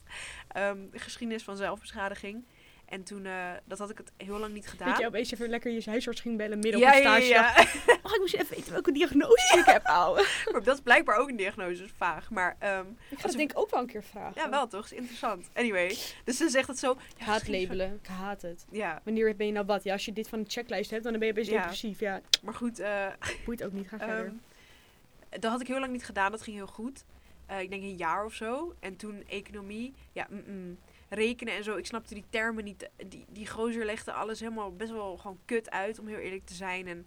[0.47, 2.45] ehm, geschiedenis van zelfbeschadiging.
[2.87, 4.89] En toen, eh, dat had ik het heel lang niet gedaan.
[4.89, 7.25] Dat je opeens even lekker je huisarts ging bellen midden ja, op een stage.
[7.25, 7.53] ja,
[7.87, 7.99] ja.
[8.03, 10.27] Mag ik moest even weten welke diagnose ik heb, ouwe?
[10.51, 12.29] Maar dat is blijkbaar ook een diagnose, dus vaag.
[12.29, 14.41] Maar ehm, Ik ga dat denk ik ook wel een keer vragen.
[14.41, 14.85] ja, wel toch?
[14.85, 15.49] Is interessant.
[15.53, 16.97] Anyway, dus ze zegt het zo.
[17.17, 17.99] Haat labelen.
[18.03, 18.65] Ik haat het.
[18.71, 19.83] Ja, Wanneer ben je nou wat?
[19.83, 21.57] Ja, als je dit van een checklist hebt, dan ben je Ja.
[21.57, 21.99] depressief.
[21.99, 22.79] Ja, maar goed.
[22.79, 23.05] eh
[23.45, 23.87] boeit ook niet.
[23.87, 24.25] Ga verder.
[24.25, 26.31] ehm, dat had ik heel lang niet gedaan.
[26.31, 27.03] Dat ging heel goed.
[27.45, 28.75] Eh, ik denk een jaar of zo.
[28.79, 29.93] En toen economie.
[30.11, 30.77] Ja, mm-mm.
[31.09, 31.75] Rekenen en zo.
[31.75, 32.89] Ik snapte die termen niet.
[33.07, 36.53] Die, die gozer legde alles helemaal best wel gewoon kut uit, om heel eerlijk te
[36.53, 36.87] zijn.
[36.87, 37.05] En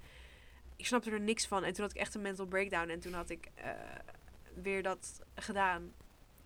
[0.77, 1.65] ik snapte er niks van.
[1.65, 2.89] En toen had ik echt een mental breakdown.
[2.89, 3.71] En toen had ik eh,
[4.63, 5.93] weer dat gedaan.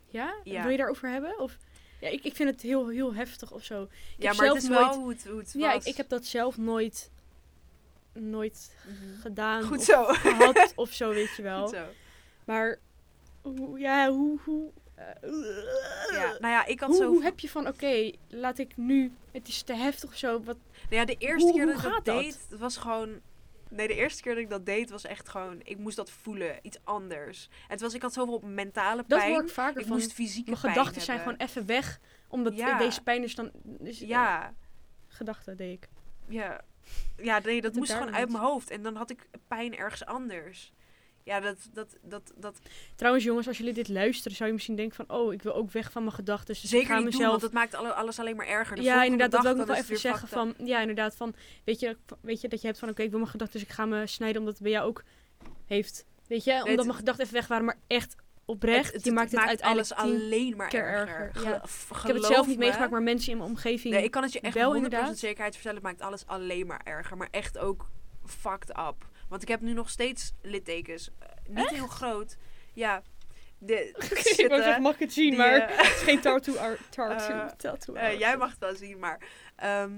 [0.09, 0.35] ja?
[0.45, 0.63] ja.
[0.63, 1.39] Wil je daarover hebben?
[1.39, 1.57] Of...
[2.01, 3.83] Ja, ik, ik vind het heel, heel heftig of zo.
[3.83, 4.81] Ik ja, maar het is nooit...
[4.87, 5.85] wel hoe het, hoe het Ja, ik, was.
[5.85, 7.11] ik heb dat zelf nooit
[8.13, 9.21] nooit Mhm.
[9.21, 10.05] gedaan Goed of zo.
[10.05, 11.61] gehad of zo, weet je wel.
[11.67, 11.85] Goed zo.
[12.45, 12.79] Maar
[13.43, 14.71] hoe, ja, hoe, hoe,
[16.13, 17.09] Ja, nou ja, ik had hoe, zo...
[17.09, 20.43] hoe heb je van, oké, laat ik nu, het is te heftig of zo.
[20.43, 22.05] Wat, Nou ja, de eerste Hoe- keer dat ik dat dat?
[22.05, 23.21] deed, was gewoon...
[23.69, 25.61] Nee, de eerste keer dat ik dat deed was echt gewoon...
[25.63, 27.49] Ik moest dat voelen, iets anders.
[27.69, 29.33] Het was, ik had zoveel mentale dat pijn.
[29.33, 32.01] hoor ik vaker ik van, moest fysieke mijn pijn gedachten zijn gewoon even weg.
[32.29, 32.79] Omdat Ja.
[32.79, 34.55] deze pijn is dan, dus, eh, Ja,
[35.09, 35.89] gedachten deed ik.
[36.29, 36.61] ja.
[37.17, 38.71] Ja, nee, dat het moest gewoon uit mijn hoofd.
[38.71, 40.73] En dan had ik pijn ergens anders.
[41.25, 41.57] Ja, dat...
[41.73, 42.59] dat, dat, dat
[42.97, 45.71] Trouwens jongens, als jullie dit luisteren, zou je misschien denken van, oh, ik wil ook
[45.71, 46.55] weg van mijn gedachten.
[46.55, 48.77] Dus ik zeker ga niet doen, mezelf want het maakt alle- alles alleen maar erger.
[48.77, 51.35] De ja, inderdaad, dat wil ik nog wel even zeggen van, ja, inderdaad, van,
[51.65, 53.75] weet je, weet je dat je hebt van, oké, ik wil mijn gedachten, dus ik
[53.75, 55.03] ga me snijden omdat het bij jou ook
[55.67, 59.05] heeft, weet je, omdat het- mijn gedachten even weg waren, maar echt oprecht, Het- het-
[59.05, 61.31] je maakt het, maakt uiteindelijk alles alleen maar erger.
[61.43, 61.55] ja.
[61.55, 62.65] Ik heb het zelf niet me.
[62.65, 65.19] meegemaakt, maar mensen in mijn omgeving, Nee, ik kan het je echt wel 100% inderdaad.
[65.19, 65.77] zekerheid vertellen.
[65.79, 67.17] Het maakt alles alleen maar erger.
[67.17, 67.91] Maar echt ook
[68.27, 69.13] fucked up.
[69.29, 71.11] Want ik heb nu nog steeds littekens.
[71.19, 72.37] Eh, niet heel groot.
[72.73, 73.03] Ja.
[73.59, 73.75] De,
[74.37, 76.55] ik wou zeggen, mag ik het zien, Die, maar eh, het is geen tattoo,
[76.91, 79.21] tattoo, Eh, tattoo jij mag het wel zien, maar...
[79.57, 79.93] ehm,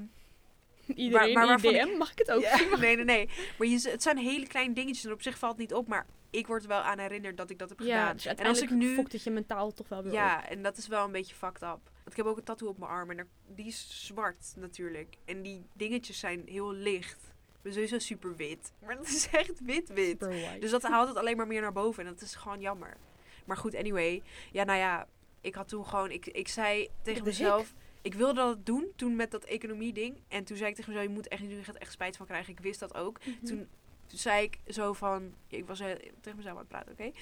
[0.94, 2.70] Iedereen maar ik- DM, mag ik het ook ja, zien?
[2.80, 3.28] nee, nee, nee.
[3.58, 5.86] Maar je, het zijn hele kleine dingetjes en op zich valt het niet op.
[5.86, 8.16] Maar ik word er wel aan herinnerd dat ik dat heb Ja, gedaan.
[8.16, 8.94] dus en als ik nu...
[8.94, 10.16] fokt het je mentaal toch wel weer op.
[10.16, 11.68] Ja, en dat is wel een beetje fucked up.
[11.94, 15.16] Want ik heb ook een tattoo op mijn arm en er- die is zwart natuurlijk.
[15.24, 17.34] En die dingetjes zijn heel licht.
[17.66, 18.72] Ben sowieso super wit.
[18.84, 20.20] Maar dat is echt wit-wit.
[20.60, 22.96] Dus dat haalt het alleen maar meer naar boven en dat is gewoon jammer.
[23.44, 24.22] Maar goed, anyway.
[24.52, 25.06] Ja, nou ja,
[25.40, 26.10] ik had toen gewoon...
[26.10, 27.74] Ik, ik zei tegen mezelf...
[28.02, 30.20] Ik wilde dat doen toen met dat economie-ding.
[30.28, 32.16] En toen zei ik tegen mezelf, je moet echt niet doen, je gaat echt spijt
[32.16, 32.52] van krijgen.
[32.52, 33.18] Ik wist dat ook.
[33.18, 33.44] Mhm.
[33.44, 33.68] Toen,
[34.06, 35.34] toen zei ik zo van...
[35.48, 37.12] Ik was eh, tegen mezelf aan het praten, oké?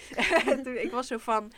[0.86, 1.52] Ik was zo van...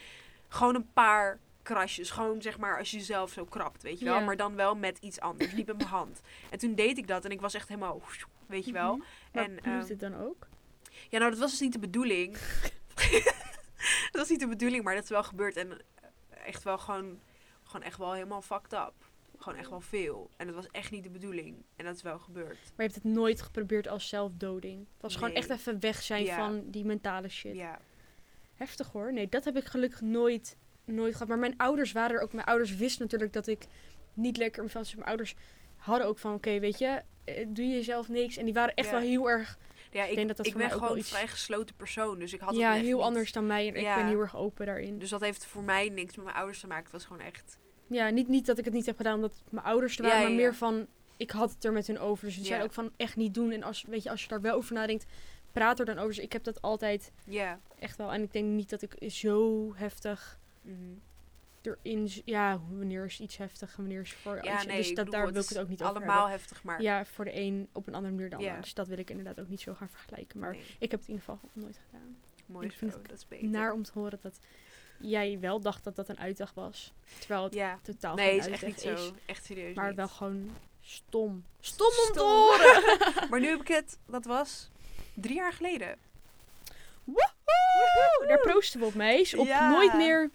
[0.49, 2.11] Gewoon een paar krasjes.
[2.11, 4.20] Gewoon zeg maar als je jezelf zo krabt, weet je wel.
[4.20, 5.52] Maar dan wel met iets anders.
[5.52, 6.20] Niet met mijn hand.
[6.50, 8.02] En toen deed ik dat en ik was echt helemaal...
[8.46, 8.96] Weet je wel.
[8.96, 9.07] Mhm.
[9.33, 10.46] En, bloedt ehm, het dan ook?
[11.09, 12.37] Ja, nou dat was dus niet de bedoeling.
[14.12, 15.57] dat was niet de bedoeling, maar dat is wel gebeurd.
[15.57, 17.20] En eh, echt wel gewoon...
[17.62, 18.92] Gewoon echt wel helemaal fucked up.
[19.38, 20.31] Gewoon echt wel veel.
[20.37, 21.64] En dat was echt niet de bedoeling.
[21.76, 22.59] En dat is wel gebeurd.
[22.76, 24.79] Maar je hebt het nooit geprobeerd als zelfdoding.
[24.79, 26.37] Het was gewoon echt even weg zijn Ja.
[26.37, 27.55] van die mentale shit.
[27.55, 27.79] Ja.
[28.55, 29.12] Heftig hoor.
[29.12, 31.29] Nee, dat heb ik gelukkig nooit, nooit gehad.
[31.29, 32.33] Maar mijn ouders waren er ook.
[32.33, 33.66] Mijn ouders wisten natuurlijk dat ik
[34.14, 34.70] niet lekker me.
[34.72, 35.35] Dus mijn ouders
[35.77, 38.37] hadden ook van, oké, weet je, eh, doe jezelf niks.
[38.37, 38.92] En die waren echt Ja.
[38.92, 39.59] wel heel erg,
[39.90, 42.18] Ja, ik, denk dat dat ik ben gewoon iets- vrij gesloten persoon.
[42.18, 43.75] Dus ik had ja, heel niet- anders dan mij.
[43.75, 43.90] En Ja.
[43.90, 44.99] ik ben heel erg open daarin.
[44.99, 46.83] Dus dat heeft voor mij niks met mijn ouders te maken.
[46.85, 47.59] Het was gewoon echt...
[47.87, 50.31] Ja, niet, niet dat ik het niet heb gedaan omdat mijn ouders er waren, maar
[50.33, 52.25] meer van, ik had het er met hun over.
[52.25, 52.49] Dus die Ja.
[52.49, 53.51] zeiden ook van, echt niet doen.
[53.51, 55.07] En als, weet je, als je daar wel over nadenkt,
[55.53, 56.09] praat er dan over.
[56.14, 57.61] Dus ik heb dat altijd Ja.
[57.79, 58.12] echt wel.
[58.12, 60.94] En ik denk niet dat ik zo heftig Mhm.
[61.62, 62.09] erin...
[62.09, 64.66] z- Ja, wanneer is iets heftig en wanneer is voor Ja, iets...
[64.66, 66.31] nee, dus dat, daar wil ik het ook niet over Allemaal hebben.
[66.38, 66.83] heftig, maar...
[66.83, 68.61] Ja, voor de een op een andere manier dan Ja.
[68.61, 70.38] Dus dat wil ik inderdaad ook niet zo gaan vergelijken.
[70.40, 72.16] Maar nee, ik heb het in ieder geval nooit gedaan.
[72.46, 73.48] mooi zo, dat is beter.
[73.48, 74.38] Naar om te horen dat
[74.98, 76.92] jij wel dacht dat dat een uitdag was.
[77.18, 77.79] Terwijl het Ja.
[77.83, 79.07] totaal Nee, geen is echt niet is.
[79.07, 79.14] zo.
[79.26, 79.96] Echt serieus Maar niet.
[79.96, 80.50] wel gewoon
[80.81, 81.44] stom.
[81.61, 83.05] Stom om te horen!
[83.31, 83.98] Maar nu heb ik het...
[84.07, 84.70] Dat was
[85.14, 85.96] drie jaar geleden.
[87.05, 88.24] Woehoe!
[88.29, 89.35] Daar proosten we op, meis.
[89.35, 89.70] Op Ja.
[89.70, 90.31] nooit meer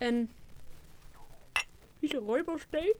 [0.00, 0.30] een...
[1.98, 2.94] Is een rooibos thee?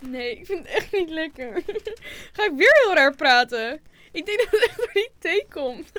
[0.00, 1.62] Nee, ik vind het echt niet lekker.
[2.32, 3.80] Ga ik weer heel raar praten?
[4.12, 5.92] Ik denk dat het echt door die thee komt.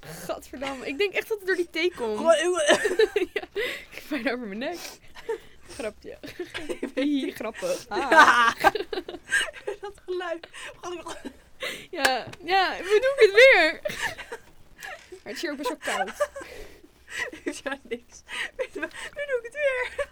[0.26, 0.86] Gadverdamme.
[0.86, 2.20] Ik denk echt dat het door die thee komt.
[3.34, 4.78] ja, ik heb bijna over mijn nek.
[5.68, 6.18] Grapje.
[7.34, 7.88] Grappig.
[7.88, 8.54] Ah.
[9.80, 10.48] dat geluid.
[11.90, 13.80] Ja, ja, we doen het weer.
[15.10, 16.28] Maar het is hier ook best wel koud.
[17.64, 18.22] ja, niks.
[18.56, 18.92] Weet je wat?
[18.92, 20.08] Nu doe ik het weer.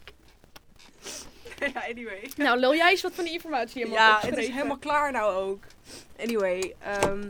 [1.75, 2.31] ja, anyway.
[2.37, 5.35] Nou, lul jij eens wat van die informatie helemaal Ja, het is helemaal klaar nou
[5.35, 5.65] ook.
[6.19, 7.29] Anyway, ehm,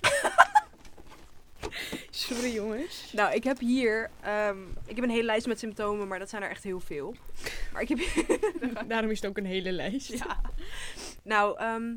[2.10, 3.12] Sorry jongens.
[3.12, 6.42] nou, ik heb hier, ehm, ik heb een hele lijst met symptomen, maar dat zijn
[6.42, 7.14] er echt heel veel.
[7.72, 7.98] Maar ik heb
[8.88, 10.08] Daarom is het ook een hele lijst.
[10.12, 10.40] ja.
[11.22, 11.94] Nou, ehm,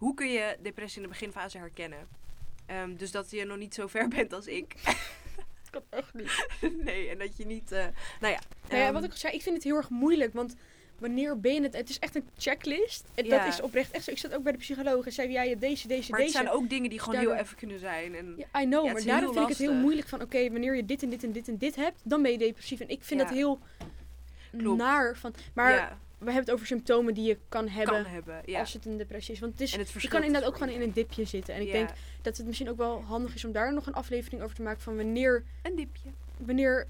[0.00, 2.08] hoe kun je depressie in de beginfase herkennen?
[2.66, 4.74] Ehm, dus dat je nog niet zo ver bent als ik.
[4.84, 4.94] Dat
[5.90, 6.46] kan echt niet.
[6.84, 7.84] nee, en dat je niet, eh,
[8.20, 8.40] nou ja.
[8.68, 10.32] Nou ja, ehm, wat ik al zei, ik vind het heel erg moeilijk.
[10.34, 10.56] Want
[10.98, 11.76] wanneer ben je het...
[11.76, 13.04] Het is echt een checklist.
[13.14, 13.38] En Ja.
[13.44, 14.10] Dat is oprecht echt zo.
[14.10, 16.28] Ik zat ook bij de psycholoog en zei, ja, je hebt deze, deze, maar het
[16.28, 16.42] deze.
[16.42, 18.14] zijn ook dingen die gewoon Daardoor- heel even kunnen zijn.
[18.14, 20.20] En, Ja, I know, Ja, maar daarom vind ik het heel moeilijk van...
[20.22, 22.80] Oké, wanneer je dit en dit en dit en dit hebt, dan ben je depressief.
[22.80, 23.26] En ik vind Ja.
[23.26, 23.58] dat heel
[24.56, 24.78] Klopt.
[24.78, 25.16] naar.
[25.16, 28.42] Van, maar ja, we hebben het over symptomen die je kan hebben kan hebben.
[28.44, 28.60] Ja.
[28.60, 29.40] als het een depressie is.
[29.40, 31.54] Want het is, het je kan inderdaad ook gewoon in een dipje zitten.
[31.54, 31.88] En ik Ja, denk
[32.22, 34.82] dat het misschien ook wel handig is om daar nog een aflevering over te maken.
[34.82, 36.08] Van wanneer, Een dipje.
[36.36, 36.86] wanneer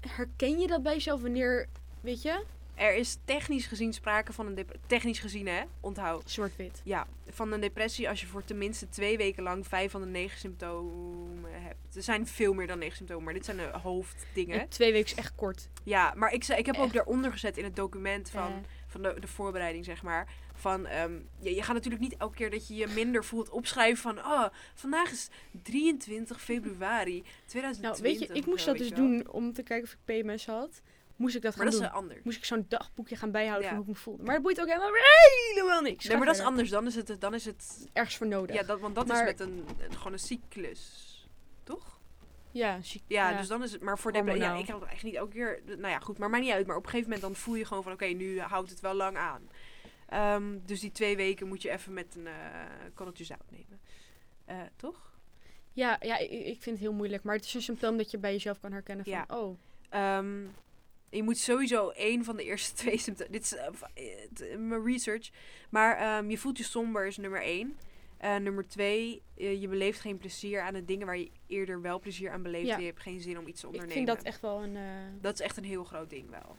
[0.00, 1.20] herken je dat bij jezelf?
[1.22, 1.66] Wanneer,
[2.00, 2.42] weet je?
[2.74, 4.86] Er is technisch gezien sprake van een depressie.
[4.88, 5.62] Technisch gezien, hè?
[5.80, 6.30] Onthoud.
[6.30, 6.80] Zwart-wit.
[6.84, 10.38] Ja, van een depressie als je voor tenminste twee weken lang vijf van de negen
[10.38, 11.96] symptomen hebt.
[11.96, 14.60] Er zijn veel meer dan negen symptomen, maar dit zijn de hoofddingen.
[14.60, 15.68] En twee weken is echt kort.
[15.84, 16.94] Ja, maar ik, ik heb ook Echt.
[16.94, 18.58] daaronder gezet in het document van, Eh.
[18.86, 20.32] van de, de voorbereiding, zeg maar.
[20.56, 24.02] Van, ehm, je, je gaat natuurlijk niet elke keer dat je je minder voelt opschrijven
[24.02, 24.18] van...
[24.18, 25.28] Oh, vandaag is
[25.62, 27.80] 23 februari 2020.
[27.82, 30.82] Nou, weet je, ik moest dat dus doen om te kijken of ik PMS had.
[31.16, 31.98] Moest ik dat Maar gaan dat doen.
[31.98, 32.20] anders.
[32.24, 33.68] Moest ik zo'n dagboekje gaan bijhouden Ja.
[33.68, 34.22] van hoe ik me voelde.
[34.22, 34.90] Maar dat boeit ook helemaal,
[35.54, 36.04] helemaal niks.
[36.04, 36.70] Nee, maar dat is anders.
[36.70, 38.56] Dan is het, dan is het Ergens voor nodig.
[38.56, 41.10] ja, dat, want dat Maar- is met een, een- gewoon een cyclus.
[41.62, 42.00] Toch?
[42.50, 43.02] Ja, ziek.
[43.06, 43.82] Ja, dus dan is het.
[43.82, 44.18] Maar voor de.
[44.18, 44.58] Ja, Hormonaal.
[44.58, 45.60] ik heb het echt niet elke keer.
[45.66, 46.66] Nou ja, goed, maar maakt niet uit.
[46.66, 48.94] Maar op een gegeven moment dan voel je gewoon van: oké, nu houdt het wel
[48.94, 49.48] lang aan.
[50.08, 52.28] Ehm, dus die twee weken moet je even met een
[52.94, 53.80] korreltje zout nemen.
[54.44, 55.12] Eh, toch?
[55.72, 57.22] Ja, ja ik, ik vind het heel moeilijk.
[57.22, 59.14] Maar het is een symptoom dat je bij jezelf kan herkennen van...
[59.14, 59.24] Ja.
[59.28, 60.42] Oh, Ehm,
[61.10, 63.32] je moet sowieso één van de eerste twee symptomen.
[63.32, 65.30] Dit is eh, eh, het- mijn research.
[65.70, 67.76] Maar ehm, je voelt je somber is nummer één.
[68.16, 71.98] Eh, nummer twee, eh, je beleeft geen plezier aan de dingen waar je eerder wel
[72.00, 72.66] plezier aan beleeft.
[72.66, 72.78] Ja.
[72.78, 74.04] Je hebt geen zin om iets te ik ondernemen.
[74.06, 74.76] vind dat echt wel een...
[74.76, 74.82] eh,
[75.20, 76.56] Dat is echt een heel groot ding wel.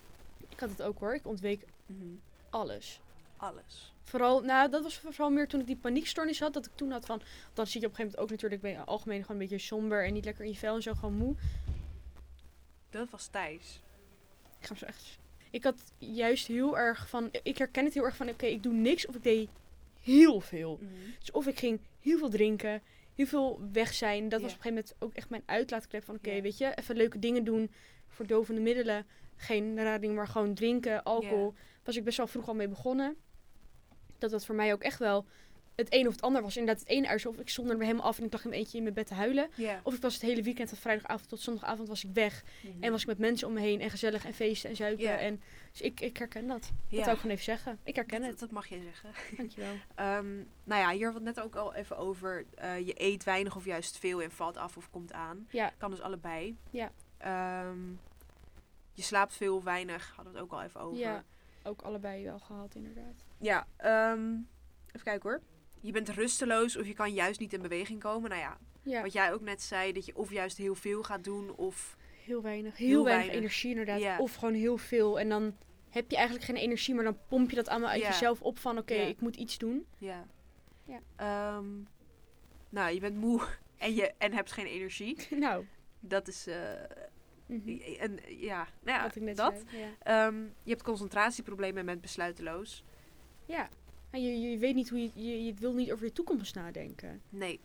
[0.50, 1.14] ik had het ook hoor.
[1.16, 2.06] Ik ontweek Mhm.
[2.50, 3.02] alles.
[3.38, 3.94] Alles.
[4.04, 6.54] Vooral, nou, dat was vooral meer toen ik die paniekstoornis had.
[6.54, 7.22] Dat ik toen had van,
[7.54, 9.66] dan zit je op een gegeven moment ook natuurlijk, ben je algemeen gewoon een beetje
[9.66, 11.36] somber en niet lekker in je vel en zo, gewoon moe.
[12.90, 13.82] Dat was Thijs.
[14.72, 15.18] Ik ga hem zo echt.
[15.52, 18.74] Ik had juist heel erg van, ik herken het heel erg van, oké, ik doe
[18.74, 19.50] niks of ik deed
[20.02, 20.80] heel veel.
[21.20, 22.82] Dus of ik ging heel veel drinken,
[23.16, 24.30] heel veel weg zijn.
[24.30, 26.96] Dat was op een gegeven moment ook echt mijn uitlaatklep van, oké, weet je, even
[26.96, 27.72] leuke dingen doen,
[28.08, 29.06] verdovende middelen.
[29.36, 31.54] Geen rare dingen, maar gewoon drinken, alcohol.
[31.84, 33.16] Was ik best wel vroeg al mee begonnen.
[34.18, 35.26] Dat dat voor mij ook echt wel
[35.76, 36.58] het een of het ander was.
[36.58, 38.62] Inderdaad, het ene uur of ik zonder me helemaal af en ik lag in mijn
[38.62, 39.50] eentje in mijn bed te huilen.
[39.84, 42.44] Of ik was het hele weekend van vrijdagavond tot zondagavond was ik weg.
[42.80, 45.20] En was ik met mensen om me heen en gezellig en feesten en zuipen.
[45.20, 46.72] En, dus ik, ik herken dat.
[46.88, 46.96] ja.
[46.96, 47.80] Dat zou ik gewoon even zeggen.
[47.84, 48.40] Ik herken dat, het.
[48.40, 49.10] dat mag je zeggen.
[49.38, 49.74] Dankjewel.
[49.96, 52.46] Ehm, nou ja, hier we het net ook al even over.
[52.56, 55.48] eh, je eet weinig of juist veel en valt af of komt aan.
[55.52, 55.74] Ja.
[55.78, 56.58] Kan dus allebei.
[56.70, 56.92] Ja.
[57.18, 57.90] Ehm,
[58.94, 60.12] je slaapt veel of weinig.
[60.16, 61.00] Hadden we het ook al even over.
[61.00, 61.24] Ja.
[61.64, 63.24] Ook allebei wel gehad, inderdaad.
[63.38, 64.34] Ja, ehm,
[64.88, 65.42] even kijken hoor.
[65.86, 68.30] Je bent rusteloos of je kan juist niet in beweging komen.
[68.30, 71.24] Nou ja, Ja, wat jij ook net zei, dat je of juist heel veel gaat
[71.24, 71.98] doen of...
[72.26, 72.78] heel weinig.
[72.78, 73.44] Heel, Heel weinig, weinig.
[73.46, 74.20] energie inderdaad.
[74.20, 75.20] Of gewoon heel veel.
[75.20, 75.56] En dan
[75.90, 78.78] heb je eigenlijk geen energie, maar dan pomp je dat allemaal uit jezelf op van
[78.78, 79.86] oké, ik moet iets doen.
[79.98, 80.26] Ja.
[80.86, 81.00] Ja.
[81.16, 81.68] Ehm,
[82.70, 83.42] nou, je bent moe
[83.78, 85.18] en, je, en hebt geen energie.
[85.46, 85.66] nou,
[86.00, 86.48] Dat is...
[86.48, 86.58] eh,
[87.46, 87.80] mhm.
[88.00, 89.64] en, ja, nou ja, wat ik net dat.
[89.70, 89.82] zei.
[89.82, 90.28] Ja.
[90.28, 92.84] Ehm, je hebt concentratieproblemen en bent besluiteloos.
[93.46, 93.70] ja.
[94.10, 97.22] En je, je weet niet hoe je, je, je wil niet over je toekomst nadenken.
[97.30, 97.60] Nee,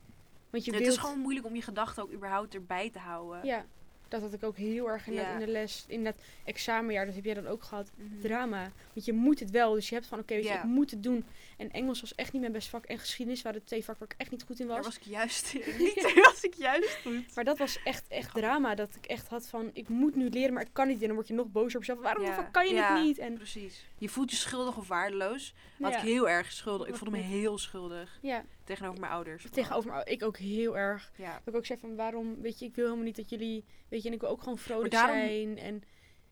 [0.51, 3.45] Want je het wilt, is gewoon moeilijk om je gedachten ook überhaupt erbij te houden.
[3.45, 3.67] Ja,
[4.11, 5.85] dat had ik ook heel erg in, dat, in de les.
[5.89, 7.91] In dat examenjaar, dat heb jij dan ook gehad.
[7.95, 8.21] Mhm.
[8.21, 8.73] Drama.
[8.93, 9.73] Want je moet het wel.
[9.73, 10.59] Dus je hebt van, oké, je, Ja.
[10.59, 11.25] ik moet het doen.
[11.57, 12.85] En Engels was echt niet mijn best vak.
[12.85, 14.75] En geschiedenis waren de twee vakken waar ik echt niet goed in was.
[14.77, 16.13] Daar was ik juist niet.
[16.15, 17.35] Was ik juist goed.
[17.35, 18.75] Maar dat was echt, echt drama.
[18.75, 21.01] Dat ik echt had van, ik moet nu leren, maar ik kan niet.
[21.01, 22.05] En dan word je nog bozer op jezelf.
[22.05, 22.43] Waarom Ja.
[22.43, 23.19] kan je het niet?
[23.19, 23.85] En Precies.
[23.99, 25.55] Je voelt je schuldig of waardeloos.
[25.81, 26.87] Had ik heel erg schuldig.
[26.89, 29.47] Ik voelde me heel schuldig ja, tegenover mijn ouders.
[29.51, 31.11] tegenover me, ik ook heel erg.
[31.17, 31.33] Ja.
[31.33, 34.03] Dat ik ook zei van, waarom, weet je, ik wil helemaal niet dat jullie, weet
[34.03, 35.59] je, en ik wil ook gewoon vrolijk daarom- zijn.
[35.59, 35.83] En,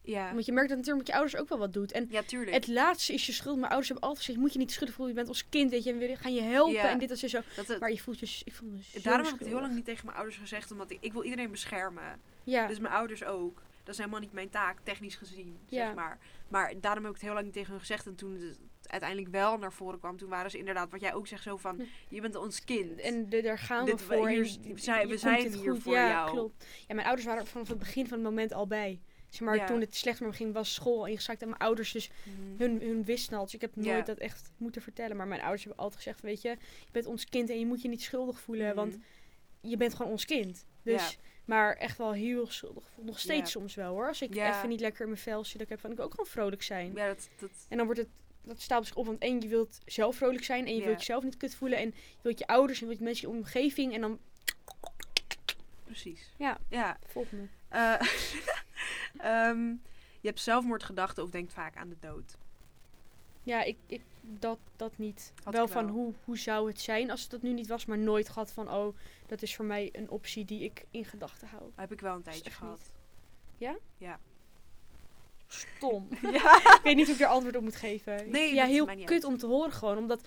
[0.02, 0.32] Ja.
[0.32, 1.92] want je merkt dat natuurlijk met je ouders ook wel wat doet.
[1.92, 2.52] En ja, tuurlijk.
[2.52, 3.54] Het laatste is je schuld.
[3.56, 5.14] Mijn ouders hebben altijd gezegd, moet je niet schuldig voelen.
[5.14, 5.90] Je bent ons kind, weet je.
[5.92, 6.88] En we gaan je helpen Ja.
[6.90, 7.40] en dit en zo.
[7.56, 9.60] dat het, Maar je voelt je, ik voel me zo daarom heb ik het heel
[9.60, 10.70] lang niet tegen mijn ouders gezegd.
[10.70, 12.20] Omdat ik, ik wil iedereen beschermen.
[12.44, 13.62] Ja, Dus mijn ouders ook.
[13.82, 15.84] Dat is helemaal niet mijn taak, technisch gezien, Ja.
[15.86, 16.18] zeg maar.
[16.48, 18.06] Maar daarom heb ik het heel lang niet tegen hun gezegd.
[18.06, 18.56] En toen
[18.90, 21.76] uiteindelijk wel naar voren kwam, toen waren ze inderdaad, wat jij ook zegt, zo van,
[21.78, 21.84] Ja.
[22.08, 23.00] je bent ons kind.
[23.00, 24.28] en de, daar gaan we Dit- voor.
[24.28, 25.82] hier je- we zijn- hier goed.
[25.82, 26.30] voor ja, jou.
[26.30, 26.64] klopt.
[26.86, 29.00] Ja, mijn ouders waren vanaf het begin van het moment al bij.
[29.28, 29.66] Zeg maar, Ja.
[29.66, 31.42] toen het slecht met me ging, was school ingezakt.
[31.42, 32.62] En mijn ouders dus, Mhm.
[32.62, 33.44] hun, hun wisten al.
[33.44, 34.02] Dus ik heb nooit Ja.
[34.02, 35.16] dat echt moeten vertellen.
[35.16, 37.82] Maar mijn ouders hebben altijd gezegd, weet je, je bent ons kind en je moet
[37.82, 38.66] je niet schuldig voelen.
[38.66, 38.74] Mhm.
[38.76, 38.98] Want
[39.60, 40.64] je bent gewoon ons kind.
[40.82, 41.16] Dus, Ja.
[41.44, 42.84] maar echt wel heel schuldig.
[43.00, 44.08] Nog steeds soms wel hoor.
[44.08, 46.26] Als ik even niet lekker in mijn vel zit, ik heb van, ik ook gewoon
[46.26, 46.92] vrolijk zijn.
[46.94, 48.08] Ja, dat, dat, En dan wordt het,
[48.48, 49.06] dat stapelt zich op.
[49.06, 50.66] Want één, je wilt zelf vrolijk zijn.
[50.66, 50.86] En je Ja.
[50.86, 51.78] wilt jezelf niet kut voelen.
[51.78, 53.94] En je wilt je ouders en je wilt mensen in je omgeving.
[53.94, 54.18] En dan,
[55.84, 56.34] precies.
[56.38, 56.58] Ja.
[56.68, 56.98] Ja.
[57.06, 57.46] volg me.
[57.68, 58.00] Eh,
[59.18, 59.66] ehm,
[60.20, 62.36] je hebt zelfmoordgedachten of denkt vaak aan de dood.
[63.42, 65.32] Ja, ik, ik dat, dat niet.
[65.44, 65.94] Had wel van wel.
[65.94, 67.86] Hoe, hoe zou het zijn als het dat nu niet was.
[67.86, 71.48] Maar nooit gehad van, oh, dat is voor mij een optie die ik in gedachten
[71.48, 71.70] hou.
[71.74, 72.90] Heb ik wel een tijdje gehad.
[75.48, 76.08] Stom.
[76.32, 76.56] Ja.
[76.56, 78.30] ik weet niet hoe ik er antwoord op moet geven.
[78.30, 79.24] Nee, ja, heel kut uit.
[79.24, 79.98] om te horen gewoon.
[79.98, 80.26] Omdat,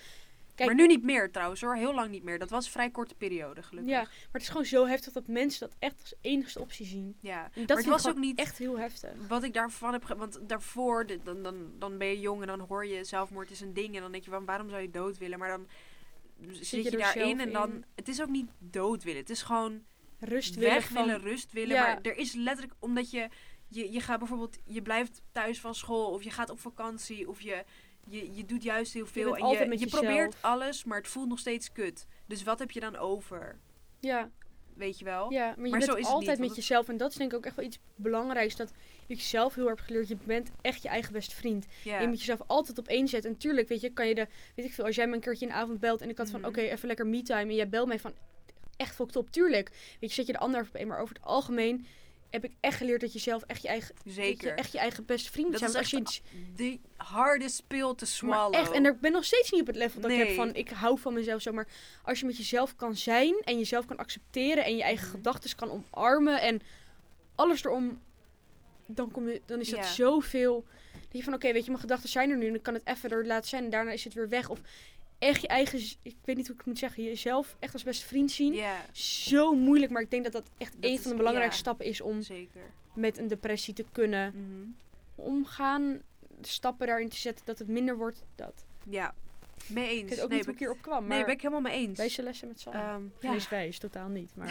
[0.54, 1.76] kijk, maar nu niet meer trouwens hoor.
[1.76, 2.38] Heel lang niet meer.
[2.38, 3.92] Dat was een vrij korte periode gelukkig.
[3.92, 7.16] Ja, maar het is gewoon zo heftig dat mensen dat echt als enigste optie zien.
[7.20, 7.42] Ja.
[7.44, 9.10] En dat maar het was ook niet echt heel heftig.
[9.28, 10.04] wat ik daarvan heb...
[10.04, 13.60] ge- Want daarvoor, dan, dan, dan ben je jong en dan hoor je zelfmoord is
[13.60, 13.94] een ding.
[13.94, 15.38] En dan denk je, waarom, waarom zou je dood willen?
[15.38, 15.66] Maar dan
[16.50, 17.70] zit je, er daarin en dan...
[17.70, 17.84] in.
[17.94, 19.20] Het is ook niet dood willen.
[19.20, 19.82] Het is gewoon
[20.18, 21.04] Rust willen weg van...
[21.06, 21.76] willen, rust willen.
[21.76, 21.82] Ja.
[21.82, 23.28] Maar er is letterlijk, omdat je,
[23.74, 27.40] je, je gaat bijvoorbeeld, je blijft thuis van school of je gaat op vakantie of
[27.40, 27.64] je,
[28.08, 29.24] je, je doet juist heel veel.
[29.24, 30.02] bent en altijd je, met je jezelf.
[30.04, 32.06] probeert alles, maar het voelt nog steeds kut.
[32.26, 33.58] Dus wat heb je dan over?
[34.00, 34.30] Ja,
[34.74, 35.30] Weet je wel?
[35.32, 36.88] ja, maar je Maar bent zo is altijd niet, met het- jezelf.
[36.88, 38.56] En dat is denk ik ook echt wel iets belangrijks.
[38.56, 38.72] Dat
[39.06, 40.08] ik zelf heel erg heb geleerd.
[40.08, 41.66] Je bent echt je eigen beste vriend.
[41.84, 43.30] Je moet jezelf altijd op één zetten.
[43.30, 44.26] En tuurlijk, weet je, kan je de...
[44.54, 46.30] Weet ik veel, als jij me een keertje in de avond belt en ik had
[46.30, 46.40] van...
[46.40, 46.48] Mhm.
[46.48, 47.40] Oké, even lekker me-time.
[47.50, 48.12] En jij belt mij van...
[48.76, 49.68] Echt fucked op, tuurlijk.
[50.00, 50.88] Weet je, zet je de ander even op één.
[50.88, 51.86] Maar over het algemeen
[52.32, 53.94] heb ik echt geleerd dat je zelf echt je eigen...
[54.04, 54.54] je, Zeker.
[54.54, 55.70] echt je eigen beste vriend Dat zijn.
[55.70, 58.54] is Want als echt je iets- de hardest pill te swallow.
[58.54, 60.36] echt, en ik ben nog steeds niet op het level dat ik heb Nee.
[60.36, 61.52] van ik hou van mezelf zo.
[61.52, 61.66] Maar
[62.02, 65.16] als je met jezelf kan zijn en jezelf kan accepteren en je eigen Mhm.
[65.16, 66.60] gedachten kan omarmen en
[67.34, 68.00] alles erom,
[68.86, 70.64] dan, kom je, dan is dat zoveel.
[70.92, 72.82] Dat je van oké, weet je, mijn gedachten zijn er nu en ik kan het
[72.86, 74.48] even er laten zijn en daarna is het weer weg.
[74.48, 74.60] Of
[75.22, 78.06] echt je eigen, ik weet niet hoe ik het moet zeggen, jezelf echt als beste
[78.06, 78.62] vriend zien.
[78.92, 81.62] Zo moeilijk, maar ik denk dat dat echt Dat een is- van de belangrijkste ja.
[81.64, 82.60] stappen is om zeker.
[82.94, 84.68] met een depressie te kunnen Mhm.
[85.14, 86.02] omgaan.
[86.40, 88.24] Stappen daarin te zetten dat het minder wordt.
[88.34, 88.64] Dat.
[88.88, 89.14] Ja,
[89.66, 90.02] mee eens.
[90.02, 91.06] Ik weet ook nee, niet hoe ik hierop kwam.
[91.06, 91.98] Maar nee, ben ik helemaal mee eens.
[91.98, 92.72] Wijze lessen met Sam.
[92.72, 93.30] Ehm, ja.
[93.32, 94.36] Wees wijs, totaal niet.
[94.36, 94.46] Maar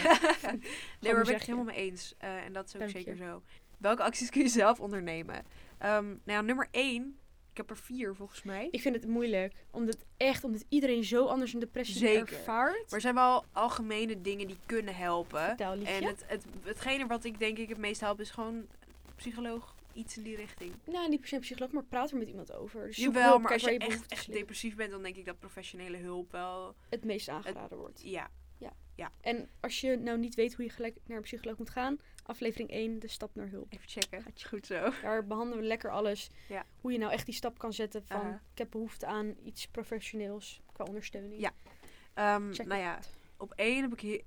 [1.00, 2.14] nee, maar ben ik helemaal mee eens.
[2.18, 2.98] En dat is ook Dank je.
[2.98, 3.42] zeker zo.
[3.78, 5.44] Welke acties kun je zelf ondernemen?
[5.78, 7.18] Ehm, nou ja, nummer één.
[7.52, 8.68] Ik heb er vier volgens mij.
[8.72, 9.54] ik vind het moeilijk.
[9.72, 12.38] Omdat echt, omdat iedereen zo anders een depressie Zeker.
[12.38, 12.74] ervaart.
[12.74, 15.42] Maar er zijn wel algemene dingen die kunnen helpen.
[15.42, 15.94] Vertel, liefje.
[15.94, 18.68] En het, het, hetgene wat ik denk ik het meest helpt is gewoon
[19.16, 19.76] psycholoog.
[19.94, 20.74] Iets in die richting.
[20.84, 22.88] Nou, niet per se psycholoog, maar praat er met iemand over.
[22.88, 25.98] Dus Jawel, hulp, maar als je echt, echt depressief bent, dan denk ik dat professionele
[25.98, 26.76] hulp wel...
[26.90, 28.02] het meest aangeraden wordt.
[28.04, 28.30] Ja,
[29.21, 32.69] En als je nou niet weet hoe je gelijk naar een psycholoog moet gaan, aflevering
[32.69, 33.74] 1, de stap naar hulp.
[33.74, 34.24] even checken.
[34.47, 34.91] Goed zo.
[35.02, 36.30] Daar behandelen we lekker alles.
[36.47, 36.65] Ja.
[36.82, 38.41] Hoe je nou echt die stap kan zetten van Aha.
[38.52, 41.41] ik heb behoefte aan iets professioneels qua ondersteuning.
[41.41, 41.52] Ja.
[42.52, 43.00] Check nou ja,
[43.38, 44.24] op één heb ik hier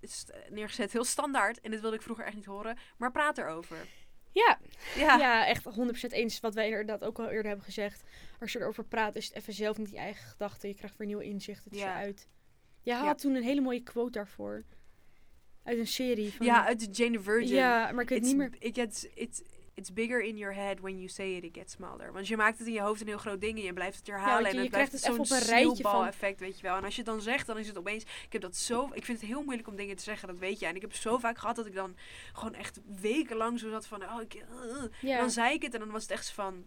[0.51, 1.61] neergezet, heel standaard.
[1.61, 2.79] En dit wilde ik vroeger echt niet horen.
[2.97, 3.89] Maar praat erover.
[4.33, 4.59] Ja,
[4.97, 6.41] Ja, Ja, echt 100% eens.
[6.41, 8.03] Wat wij inderdaad ook al eerder hebben gezegd.
[8.41, 10.69] Als je erover praat, is het even zelf niet je eigen gedachten.
[10.69, 11.65] Je krijgt weer nieuwe inzichten.
[11.65, 12.13] Het is Ja.
[12.85, 13.15] Je had Ja.
[13.15, 14.65] toen een hele mooie quote daarvoor.
[15.63, 16.33] Uit een serie.
[16.33, 17.55] Van, ja uit de Jane the Virgin.
[17.55, 18.51] Ja, maar ik weet It's- niet meer.
[18.59, 19.43] It gets, it's,
[19.75, 22.13] it's bigger in your head when you say it, it gets smaller.
[22.13, 24.07] Want je maakt het in je hoofd een heel groot ding en je blijft het
[24.07, 24.43] herhalen.
[24.43, 26.77] je- en het blijft krijgt het zo'n van- sneeuwbaleffect, weet je wel.
[26.77, 28.03] En als je het dan zegt, dan is het opeens...
[28.05, 28.89] Ik heb dat zo...
[28.93, 30.67] Ik vind het heel moeilijk om dingen te zeggen, dat weet je.
[30.67, 31.97] En ik heb zo vaak gehad dat ik dan
[32.33, 34.03] gewoon echt wekenlang zo zat van...
[34.03, 34.35] Oh, ik,
[35.03, 36.67] uh, En dan zei ik het en dan was het echt zo van...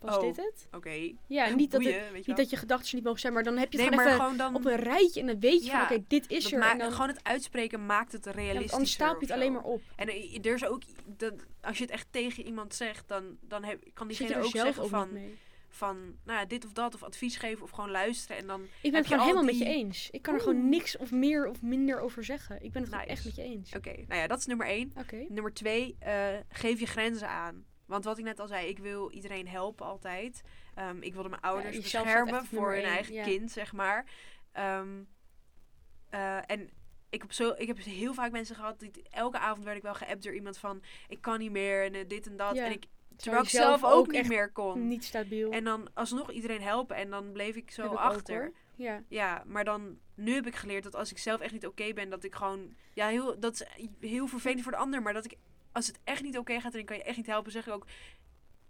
[0.00, 0.68] was oh, dit het?
[0.72, 2.36] Oké, Ja, niet dat, het, niet wel.
[2.36, 4.38] dat je gedachten niet mogen zijn, maar dan heb je het Nee, gewoon maar even
[4.38, 4.74] gewoon dan...
[4.74, 6.62] op een rijtje en dan weet je Ja, van oké, dit is er.
[6.62, 8.72] En dan, Gewoon het uitspreken maakt het realistisch.
[8.72, 9.82] anders stapel je het alleen maar op.
[9.96, 10.08] En
[10.42, 14.08] er is ook, dat, als je het echt tegen iemand zegt, dan, dan heb, kan
[14.08, 15.38] diegene ook zeggen ook van, mee.
[15.68, 18.36] van nou ja, dit of dat, of advies geven, of gewoon luisteren.
[18.36, 20.08] En dan, Ik ben het gewoon al helemaal met je eens.
[20.10, 20.48] Ik kan er Oeh.
[20.48, 22.62] gewoon niks of meer of minder over zeggen.
[22.62, 23.74] Ik ben het gewoon echt met je eens.
[23.76, 24.92] oké, nou ja, dat is nummer één.
[25.28, 27.64] Nummer twee, eh, geef je grenzen aan.
[27.88, 30.42] Want wat ik net al zei, ik wil iedereen helpen altijd.
[30.74, 33.24] Ehm, ik wilde mijn ouders beschermen voor hun één, eigen ja.
[33.24, 34.04] kind, zeg maar.
[34.52, 35.02] Ehm,
[36.08, 36.70] eh, en
[37.10, 39.94] ik heb, zo, ik heb heel vaak mensen gehad, die, elke avond werd ik wel
[39.94, 40.82] geappt door iemand van...
[41.08, 42.54] Ik kan niet meer en eh, dit en dat.
[42.54, 42.64] Ja.
[42.64, 42.84] En ik,
[43.16, 44.88] terwijl ik zelf ook, ook niet meer kon.
[44.88, 45.50] Niet stabiel.
[45.50, 46.96] En dan alsnog iedereen helpen.
[46.96, 48.52] En dan bleef ik zo Heb achter.
[48.74, 49.02] Ja.
[49.08, 49.98] ja, maar dan...
[50.14, 52.76] Nu heb ik geleerd dat als ik zelf echt niet oké ben, dat ik gewoon...
[52.92, 55.02] Ja, heel, dat is heel vervelend voor de ander.
[55.02, 55.36] Maar dat ik...
[55.78, 57.72] Als het echt niet oké gaat en ik kan je echt niet helpen, zeg ik
[57.72, 57.86] ook...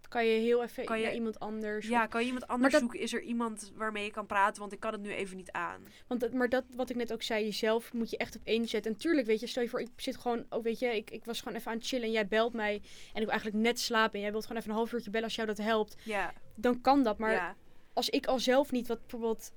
[0.09, 1.87] Kan je heel even Kan je- naar iemand anders.
[1.87, 2.99] Ja, of- kan je iemand anders dat- zoeken?
[2.99, 4.59] Is er iemand waarmee je kan praten?
[4.61, 5.81] Want ik kan het nu even niet aan.
[6.07, 8.67] want dat, maar dat wat ik net ook zei, jezelf moet je echt op één
[8.67, 8.91] zetten.
[8.91, 11.25] En tuurlijk, weet je, stel je voor, ik zit gewoon, oh weet je, ik, ik
[11.25, 12.73] was gewoon even aan het chillen en jij belt mij.
[12.73, 12.81] En
[13.13, 15.35] ik wil eigenlijk net slapen en jij wilt gewoon even een half uurtje bellen als
[15.35, 15.95] jou dat helpt.
[16.03, 17.17] Ja, Dan kan dat.
[17.17, 17.55] Maar ja,
[17.93, 19.51] als ik al zelf niet, wat bijvoorbeeld,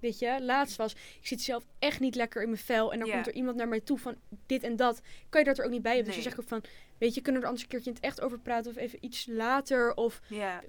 [0.00, 2.92] weet je, laatst was, ik zit zelf echt niet lekker in mijn vel.
[2.92, 5.00] En dan komt er iemand naar mij toe van dit en dat.
[5.28, 6.14] Kan je dat er ook niet bij hebben?
[6.14, 7.96] Dus dan zeg ik ook van, weet je, kunnen we er anders een keertje in
[7.96, 8.70] het echt over praten?
[8.70, 9.94] Of even iets later?
[9.94, 10.20] Of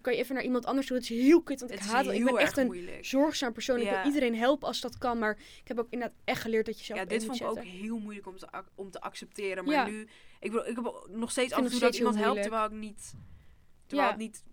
[0.01, 0.97] kan je even naar iemand anders doen?
[0.97, 2.07] Het is heel kut, want Het ik haat.
[2.07, 3.05] Ik ben echt een moeilijk.
[3.05, 3.79] zorgzaam persoon.
[3.79, 5.19] Ik wil iedereen helpen als dat kan.
[5.19, 7.63] Maar ik heb ook inderdaad echt geleerd dat je zelf Ja, dit vond ik ook
[7.63, 9.65] heel moeilijk om te, om te accepteren.
[9.65, 9.85] Maar Ja.
[9.87, 10.01] nu...
[10.39, 13.13] Ik, bedoel, ik heb nog steeds af en toe dat iemand helpt, terwijl ik niet...
[13.85, 14.15] Terwijl Ja.
[14.15, 14.43] het niet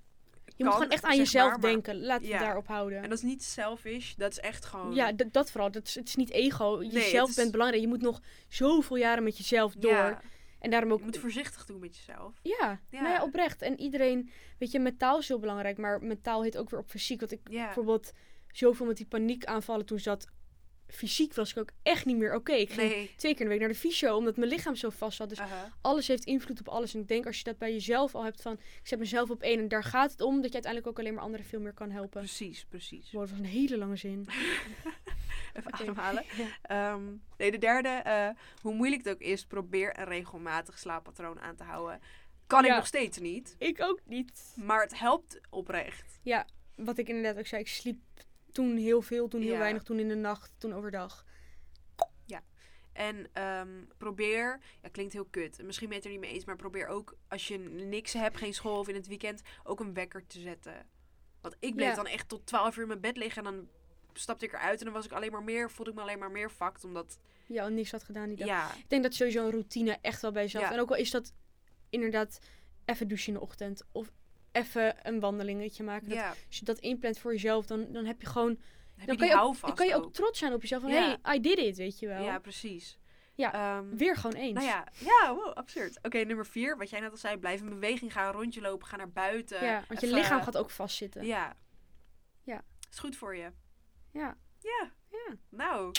[0.57, 2.00] Je moet gewoon echt aan jezelf maar, maar- denken.
[2.00, 2.12] Ja.
[2.18, 3.02] het daarop houden.
[3.02, 4.14] En dat is niet selfish.
[4.14, 4.94] Dat is echt gewoon...
[4.94, 5.70] Ja, dat vooral.
[5.70, 6.82] Dat is, het is niet ego.
[6.82, 7.82] Jezelf is- bent belangrijk.
[7.82, 9.92] Je moet nog zoveel jaren met jezelf door.
[9.92, 10.20] Ja,
[10.59, 10.98] En daarom ook...
[10.98, 12.38] je moet voorzichtig doen met jezelf.
[12.42, 13.00] Ja, Ja.
[13.00, 13.62] Nou ja, oprecht.
[13.62, 14.30] En iedereen...
[14.59, 15.78] Weet je, mentaal is heel belangrijk.
[15.78, 17.20] Maar mentaal heet ook weer op fysiek.
[17.20, 18.12] Want ik bijvoorbeeld
[18.52, 20.28] zoveel met die paniekaanvallen toen zat...
[20.89, 22.53] fysiek was ik ook echt niet meer oké.
[22.53, 23.11] Ik ging Nee.
[23.16, 25.28] twee keer in de week naar de fysio, omdat mijn lichaam zo vast zat.
[25.28, 25.39] Dus
[25.80, 26.95] alles heeft invloed op alles.
[26.95, 29.43] En ik denk als je dat bij jezelf al hebt van, ik zet mezelf op
[29.43, 31.72] één en daar gaat het om, dat je uiteindelijk ook alleen maar anderen veel meer
[31.74, 32.20] kan helpen.
[32.20, 33.12] Precies, precies.
[33.12, 34.26] Wow, dat was een hele lange zin.
[35.55, 35.82] Even Oké.
[35.82, 36.24] ademhalen.
[36.37, 36.47] Ja.
[36.93, 37.03] Ehm,
[37.37, 37.89] nee, de derde.
[37.89, 38.28] eh,
[38.62, 42.01] hoe moeilijk het ook is, probeer een regelmatig slaappatroon aan te houden.
[42.47, 42.76] Kan ik Ja.
[42.76, 43.55] nog steeds niet.
[43.59, 44.53] Ik ook niet.
[44.57, 46.20] Maar het helpt oprecht.
[46.76, 47.99] Wat ik inderdaad ook zei, ik sliep
[48.57, 49.59] toen heel veel, toen heel Ja.
[49.59, 51.24] weinig, toen in de nacht, toen overdag.
[52.92, 55.62] En ehm, probeer, ja, klinkt heel kut.
[55.62, 58.36] Misschien ben je het er niet mee eens, maar probeer ook als je niks hebt,
[58.36, 60.86] geen school of in het weekend, ook een wekker te zetten.
[61.40, 61.94] Want ik bleef Ja.
[61.94, 63.68] dan echt tot 12 uur in mijn bed liggen en dan
[64.12, 66.30] stapte ik eruit en dan was ik alleen maar meer, voelde ik me alleen maar
[66.30, 66.84] meer fucked.
[66.84, 68.46] Omdat, Ja, niks had gedaan die dag.
[68.46, 70.64] ja, Ik denk dat sowieso een routine echt wel bij jezelf.
[70.64, 70.72] Ja.
[70.72, 71.32] En ook al is dat
[71.90, 72.38] inderdaad
[72.84, 73.82] even douchen in de ochtend.
[73.92, 74.12] Of
[74.57, 76.09] even een wandelingetje maken.
[76.09, 78.59] Dat, ja, als je dat inplant voor jezelf, dan, dan heb je gewoon...
[78.96, 80.12] heb Dan je kan je, ook, dan kan je ook ook.
[80.12, 80.82] trots zijn op jezelf.
[80.82, 81.18] Van, Ja.
[81.22, 82.24] hey, I did it, weet je wel.
[82.24, 82.98] Ja, precies.
[83.34, 84.54] Ja, Ehm, Weer gewoon eens.
[84.54, 85.98] Nou ja, ja wow, absurd.
[86.02, 88.86] Oké, nummer vier, wat jij net al zei, blijf in beweging, ga een rondje lopen,
[88.86, 89.64] ga naar buiten.
[89.64, 91.24] Ja, want je lichaam gaat ook vastzitten.
[91.26, 91.57] Ja.
[92.42, 92.62] Ja.
[92.90, 93.52] Is goed voor je.
[94.12, 94.36] Ja.
[94.61, 94.92] Ja.
[95.11, 95.34] Ja.
[95.48, 95.92] Nou,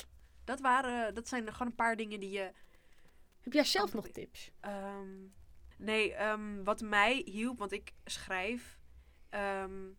[0.43, 2.51] dat, waren, dat zijn gewoon een paar dingen die je...
[3.41, 4.51] Heb jij zelf nog tips?
[4.59, 5.15] ehm,
[5.77, 8.79] nee, ehm, wat mij hielp, want ik schrijf.
[9.29, 9.89] ehm,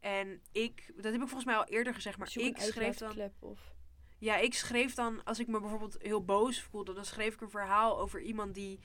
[0.00, 3.30] en ik, dat heb ik volgens mij al eerder gezegd, maar Zoek ik schreef dan...
[3.38, 3.74] Of...
[4.18, 7.50] Ja, ik schreef dan, als ik me bijvoorbeeld heel boos voelde, dan schreef ik een
[7.50, 8.80] verhaal over iemand die.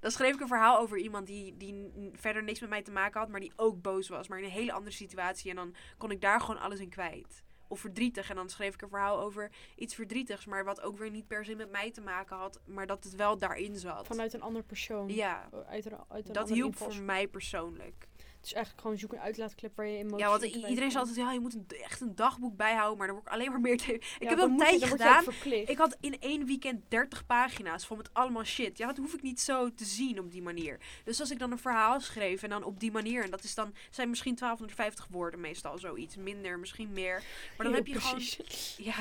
[0.00, 3.20] Dan schreef ik een verhaal over iemand die, die verder niks met mij te maken
[3.20, 5.50] had, maar die ook boos was, maar in een hele andere situatie.
[5.50, 7.42] En dan kon ik daar gewoon alles in kwijt.
[7.68, 8.30] Of verdrietig.
[8.30, 11.44] En dan schreef ik een verhaal over iets verdrietigs, maar wat ook weer niet per
[11.44, 14.06] se met mij te maken had, maar dat het wel daarin zat.
[14.06, 15.08] Vanuit een ander persoon.
[15.08, 16.96] Ja, Uit een, uit een dat hielp invalshoek.
[16.96, 18.06] voor mij persoonlijk.
[18.38, 21.16] Het is eigenlijk gewoon zoek een uitlaatklep waar je emoties Ja, want iedereen zei altijd,
[21.16, 23.76] ja, je moet een, echt een dagboek bijhouden, maar dan word ik alleen maar meer...
[23.78, 25.24] te- ik Ja, heb dat een tijdje gedaan.
[25.44, 28.78] Ik had in één weekend 30 pagina's vol met allemaal shit.
[28.78, 30.80] Ja, dat hoef ik niet zo te zien op die manier.
[31.04, 33.54] Dus als ik dan een verhaal schreef en dan op die manier, en dat is
[33.54, 36.16] dan, zijn misschien 1250 woorden meestal zoiets.
[36.16, 37.22] Minder, misschien meer.
[37.56, 38.34] Maar dan heb je precies.
[38.34, 38.46] gewoon.
[38.88, 38.94] Ja.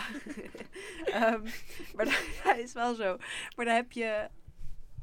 [1.32, 1.44] Ehm,
[1.96, 3.18] maar dat ja, is wel zo.
[3.56, 4.28] Maar dan heb je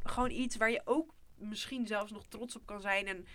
[0.02, 3.06] gewoon iets waar je ook misschien zelfs nog trots op kan zijn.
[3.06, 3.26] En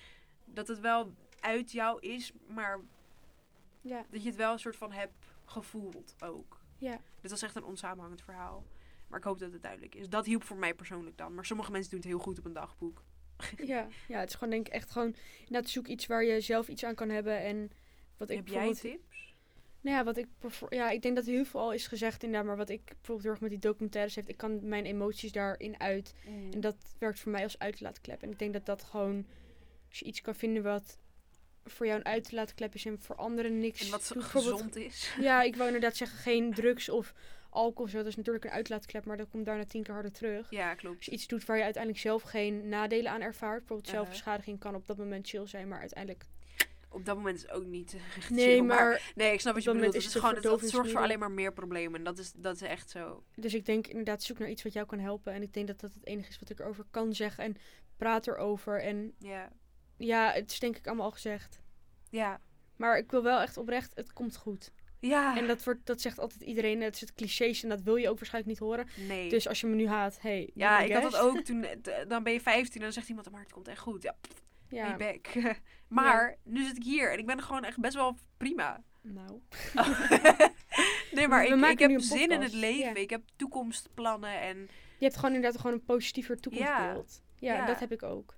[0.60, 2.80] dat het wel uit jou is, maar
[3.82, 6.62] Ja, dat je het wel een soort van hebt gevoeld ook.
[6.78, 7.00] ja.
[7.22, 8.66] Dit was echt een onsamenhangend verhaal.
[9.08, 10.10] Maar ik hoop dat het duidelijk is.
[10.10, 11.34] Dat hielp voor mij persoonlijk dan.
[11.34, 13.04] Maar sommige mensen doen het heel goed op een dagboek.
[13.66, 15.16] Ja, ja, het is gewoon denk ik echt gewoon...
[15.40, 17.40] Inderdaad, zoek iets waar je zelf iets aan kan hebben.
[17.42, 17.72] En
[18.18, 19.36] wat ik Heb jij tips?
[19.82, 20.28] Nou ja, wat ik...
[20.70, 22.48] Ja, ik denk dat heel veel al is gezegd inderdaad.
[22.48, 24.30] Maar wat ik bijvoorbeeld heel erg met die documentaires heeft...
[24.30, 26.14] Ik kan mijn emoties daarin uit.
[26.52, 28.22] En dat werkt voor mij als uitlaatklep.
[28.22, 29.26] En ik denk dat dat gewoon...
[29.90, 30.98] Als je iets kan vinden wat
[31.66, 34.24] voor jou een uitlaatklep is en voor anderen niks En wat doet.
[34.24, 35.16] Gezond is.
[35.20, 37.14] Ja, ik wou inderdaad zeggen geen drugs of
[37.50, 37.84] alcohol.
[37.84, 37.98] of Zo.
[37.98, 40.50] Dat is natuurlijk een uitlaatklep, maar dat komt daarna tien keer harder terug.
[40.50, 41.06] Ja, Als klopt.
[41.06, 43.58] je iets doet waar je uiteindelijk zelf geen nadelen aan ervaart.
[43.60, 46.26] Bijvoorbeeld zelfbeschadiging kan op dat moment chill zijn, maar uiteindelijk...
[46.92, 49.12] Op dat moment is het ook niet echt Nee, chill, maar...
[49.16, 49.94] Nee, ik snap wat je bedoelt.
[49.94, 51.98] moment Het het gewoon, dat zorgt voor alleen maar meer problemen.
[52.00, 53.24] En dat is, dat is echt zo.
[53.36, 55.34] Dus ik denk inderdaad, zoek naar iets wat jou kan helpen.
[55.34, 57.44] En ik denk dat dat het enige is wat ik erover kan zeggen.
[57.44, 57.56] En
[57.98, 58.82] praat erover.
[58.82, 59.52] En Ja.
[60.00, 61.60] Ja, het is denk ik allemaal al gezegd.
[62.10, 62.42] Ja.
[62.76, 64.72] Maar ik wil wel echt oprecht, het komt goed.
[65.00, 65.38] Ja.
[65.38, 66.82] En dat, wordt, dat zegt altijd iedereen.
[66.82, 68.88] Het is het clichés en dat wil je ook waarschijnlijk niet horen.
[69.08, 69.30] nee.
[69.30, 70.50] Dus als je me nu haat, hey.
[70.54, 71.66] ja, ik had dat ook toen.
[72.08, 74.04] Dan ben je 15 en dan zegt iemand, maar het komt echt goed.
[74.04, 75.28] Ja, pff, Ja, back.
[75.88, 78.84] maar nu zit ik hier en ik ben gewoon echt best wel prima.
[79.02, 79.42] nou.
[81.12, 82.94] nee, maar ik, ik heb zin in het leven.
[82.94, 82.96] ja.
[82.96, 84.58] Ik heb toekomstplannen en
[84.98, 87.22] Je hebt gewoon inderdaad gewoon een positiever toekomstbeeld.
[87.36, 87.66] Ja, Ja.
[87.66, 88.38] dat heb ik ook.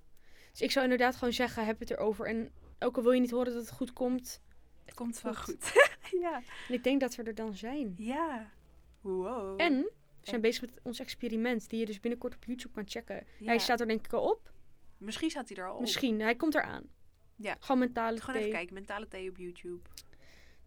[0.51, 2.25] Dus ik zou inderdaad gewoon zeggen, heb het erover.
[2.25, 4.41] En ook al wil je niet horen dat het goed komt.
[4.85, 5.71] het komt wel Goed.
[6.21, 6.41] ja.
[6.67, 7.93] En ik denk dat we er dan zijn.
[7.97, 8.51] Ja.
[9.01, 9.61] Wow.
[9.61, 13.25] En we zijn bezig met ons experiment, die je dus binnenkort op YouTube kan checken.
[13.39, 13.45] Ja.
[13.45, 14.51] Hij staat er denk ik al op.
[14.97, 15.81] Misschien staat hij er al op.
[15.81, 16.83] Misschien, hij komt eraan.
[17.35, 17.55] Ja.
[17.59, 18.43] Gewoon mentale Gewoon thee.
[18.43, 18.73] even kijken.
[18.73, 19.79] Mentale thee op YouTube.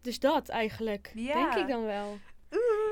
[0.01, 1.33] Dus dat eigenlijk, Ja.
[1.33, 2.17] denk ik dan wel.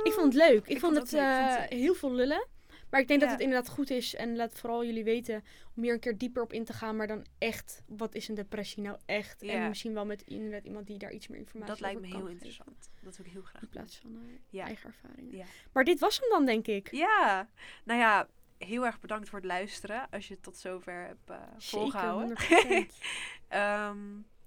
[0.03, 0.63] Ik vond het leuk.
[0.63, 2.47] Ik, Ik vond vond het eh, het- heel veel lullen.
[2.93, 4.15] Maar ik denk dat het inderdaad goed is.
[4.15, 5.43] En laat vooral jullie weten
[5.75, 6.95] om hier een keer dieper op in te gaan.
[6.95, 9.41] Maar dan echt, wat is een depressie nou echt?
[9.41, 9.53] Ja.
[9.53, 12.17] En misschien wel met inderdaad iemand die daar iets meer informatie Dat lijkt me over
[12.17, 12.47] heel kan geven.
[12.47, 12.89] interessant.
[13.01, 14.65] Dat wil ik heel graag In plaats van eh, Ja.
[14.65, 15.45] eigen ervaringen.
[15.71, 16.91] Maar dit was hem dan, denk ik.
[16.91, 17.49] Ja.
[17.83, 18.27] Nou ja,
[18.57, 20.07] heel erg bedankt voor het luisteren.
[20.11, 22.37] Als je het tot zover hebt eh volgehouden.
[22.37, 22.97] Zeker, 100%.
[23.47, 23.97] Ehm,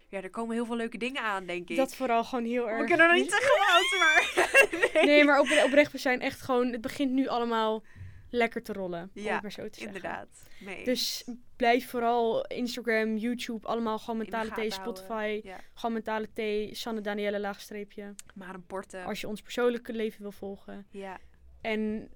[0.08, 1.76] ja, er komen heel veel leuke dingen aan, denk ik.
[1.76, 2.80] dat vooral gewoon heel erg.
[2.80, 5.04] We kunnen nog niet zeggen wat, maar...
[5.06, 6.72] Nee, maar op, oprecht, we zijn echt gewoon...
[6.72, 7.82] Het begint nu allemaal
[8.30, 9.02] lekker te rollen.
[9.14, 9.96] om Ja, het maar zo te zeggen.
[9.96, 10.48] Inderdaad.
[10.60, 14.70] Mee Dus blijf vooral Instagram, YouTube, allemaal gewoon mentale thee.
[14.70, 15.40] Spotify.
[15.42, 15.60] Ja.
[15.74, 18.14] Gewoon mentale thee, Sanne Danielle laagstreepje.
[18.34, 19.04] Maar een porten.
[19.04, 20.86] Als je ons persoonlijke leven wil volgen.
[20.90, 21.18] Ja.
[21.60, 22.08] En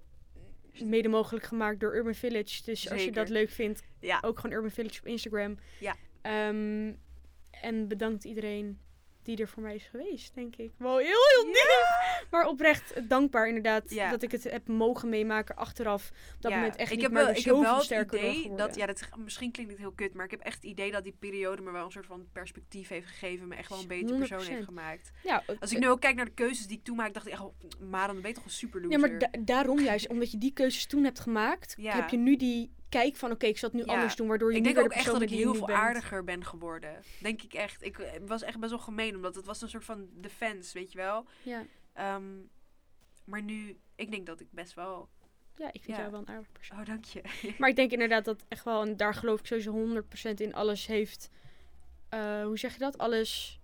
[0.84, 2.62] mede mogelijk gemaakt door Urban Village.
[2.64, 4.18] Dus als je dat leuk vindt, Ja.
[4.24, 5.58] ook gewoon Urban Village op Instagram.
[5.80, 5.96] Ja.
[6.22, 6.92] Ehm,
[7.50, 8.80] en bedankt iedereen
[9.36, 10.70] die er voor mij is geweest, denk ik.
[10.76, 12.26] Wow, heel, heel diep.
[12.30, 14.10] Maar oprecht dankbaar inderdaad Ja.
[14.10, 16.10] dat ik het heb mogen meemaken achteraf.
[16.34, 18.54] Op dat Ja, moment echt ik niet, heb maar wel, ik heb wel het idee
[18.56, 21.02] dat, ja, dat, misschien klinkt het heel kut, maar ik heb echt het idee dat
[21.04, 24.16] die periode me wel een soort van perspectief heeft gegeven, me echt wel een beter
[24.16, 24.48] persoon 100%.
[24.48, 25.10] heeft gemaakt.
[25.22, 27.32] ja, Als ik nu ook kijk naar de keuzes die ik toen maakte, dacht ik
[27.32, 27.54] echt, oh,
[27.90, 29.00] maar dan ben je toch een super Ja, loser.
[29.00, 31.94] maar da- daarom juist, omdat je die keuzes toen hebt gemaakt, Ja.
[31.94, 33.92] heb je nu die kijk van, oké, ik zal het nu Ja.
[33.94, 35.78] anders doen, waardoor je ik denk ook echt dat ik heel veel bent.
[35.78, 37.02] aardiger ben geworden.
[37.18, 37.82] Denk ik echt.
[37.82, 40.92] Ik eh, was echt best wel gemeen, omdat het was een soort van defense, weet
[40.92, 41.26] je wel.
[41.42, 41.64] Ja.
[41.92, 42.24] Ehm,
[43.24, 45.08] maar nu, ik denk dat ik best wel...
[45.56, 45.98] ja, ik vind Ja.
[45.98, 46.78] jou wel een aardig persoon.
[46.80, 47.22] Oh, dank je.
[47.58, 50.86] Maar ik denk inderdaad dat echt wel, en daar geloof ik sowieso 100% in, alles
[50.86, 51.28] heeft.
[52.08, 52.98] eh, hoe zeg je dat?
[52.98, 53.60] Alles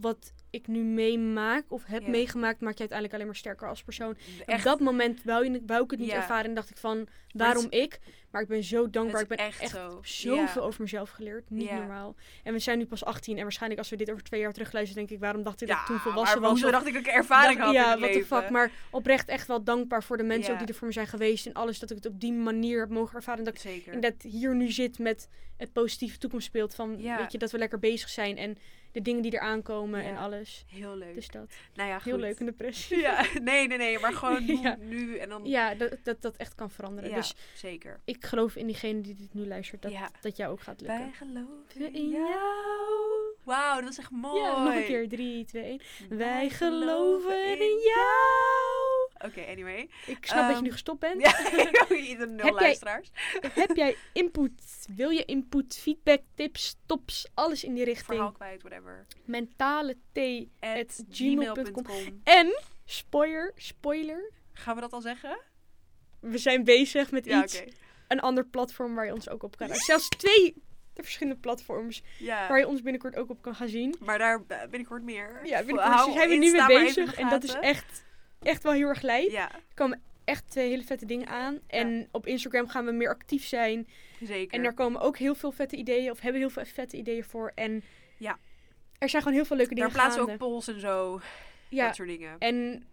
[0.00, 4.10] wat ik nu meemaak of heb meegemaakt, maakt je uiteindelijk alleen maar sterker als persoon.
[4.10, 7.08] Op Echt, dat moment wou, je, wou ik het niet ervaren en dacht ik van,
[7.32, 7.98] waarom ik?
[8.30, 9.20] Maar ik ben zo dankbaar.
[9.20, 10.00] Ik ben echt, echt zo.
[10.02, 10.66] zoveel Ja.
[10.68, 11.50] over mezelf geleerd.
[11.50, 11.76] Niet Ja.
[11.78, 12.14] normaal.
[12.44, 15.04] En we zijn nu pas 18 en waarschijnlijk als we dit over twee jaar terugluisteren,
[15.06, 16.64] denk ik, waarom dacht ik dat ik toen volwassen was?
[16.64, 18.26] Of dacht ik dat ik ervaring dacht- had ja, in the leven?
[18.40, 18.50] fuck.
[18.50, 21.46] Maar oprecht echt wel dankbaar voor de mensen ook die er voor me zijn geweest.
[21.46, 23.44] En alles dat ik het op die manier heb mogen ervaren.
[23.44, 23.92] Dat ik Zeker.
[23.92, 26.74] inderdaad hier nu zit met het positieve toekomstbeeld.
[26.74, 28.36] Van weet je, dat we lekker bezig zijn.
[28.36, 28.58] En
[28.92, 30.64] de dingen die er aankomen en alles.
[30.68, 31.14] Heel leuk.
[31.14, 31.52] Dus dat.
[31.74, 32.04] nou ja, goed.
[32.04, 32.98] Heel leuk, een depressie.
[33.00, 33.98] Ja, nee, nee, nee.
[33.98, 34.76] Maar gewoon nu, Ja.
[34.80, 35.44] nu en dan...
[35.44, 37.10] Ja, dat, dat dat echt kan veranderen.
[37.10, 38.00] Ja, Dus zeker.
[38.04, 39.82] ik geloof in diegene die dit nu luistert.
[39.82, 40.10] Dat, Ja.
[40.20, 40.98] dat jou ook gaat lukken.
[40.98, 43.34] Wij geloven In jou.
[43.44, 44.40] Wauw, dat was echt mooi.
[44.42, 45.08] Ja, nog een keer.
[45.08, 46.18] 3, 2, 1.
[46.18, 49.30] Wij geloven in jou.
[49.30, 49.90] Oké, anyway.
[50.06, 51.20] Ik snap dat je Ehm, nu gestopt bent.
[51.26, 53.10] Ja, ieder nul Heb jij- luisteraars.
[53.54, 54.86] Heb jij input?
[54.96, 58.06] Wil je input, feedback, tips, tops, alles in die richting?
[58.06, 59.06] Verhaal kwijt, whatever.
[59.24, 62.20] Mentale thee At gmail.com.
[62.24, 65.38] En, spoiler, spoiler, Gaan we dat al zeggen?
[66.20, 67.70] we zijn bezig met Ja, iets, oké.
[68.10, 70.54] Een ander platform waar je ons ook op kan Zelfs twee
[70.94, 72.48] verschillende platforms Ja.
[72.48, 73.94] waar je ons binnenkort ook op kan gaan zien.
[74.00, 75.40] Maar daar eh, binnenkort meer.
[75.44, 77.14] Ja, binnenkort Hou zijn we nu mee bezig.
[77.14, 78.04] En dat is echt,
[78.42, 79.30] echt wel heel erg lijp.
[79.30, 81.58] Ja, Er komen echt hele vette dingen aan.
[81.66, 83.88] En op Instagram gaan we meer actief zijn.
[84.20, 84.56] zeker.
[84.56, 87.52] En daar komen ook heel veel vette ideeën, of hebben heel veel vette ideeën voor.
[87.54, 87.82] En
[88.16, 88.38] Ja.
[88.98, 91.20] er zijn gewoon heel veel leuke daar dingen plaatsen we ook polls en zo.
[91.68, 92.38] ja, Dat soort dingen.
[92.38, 92.84] en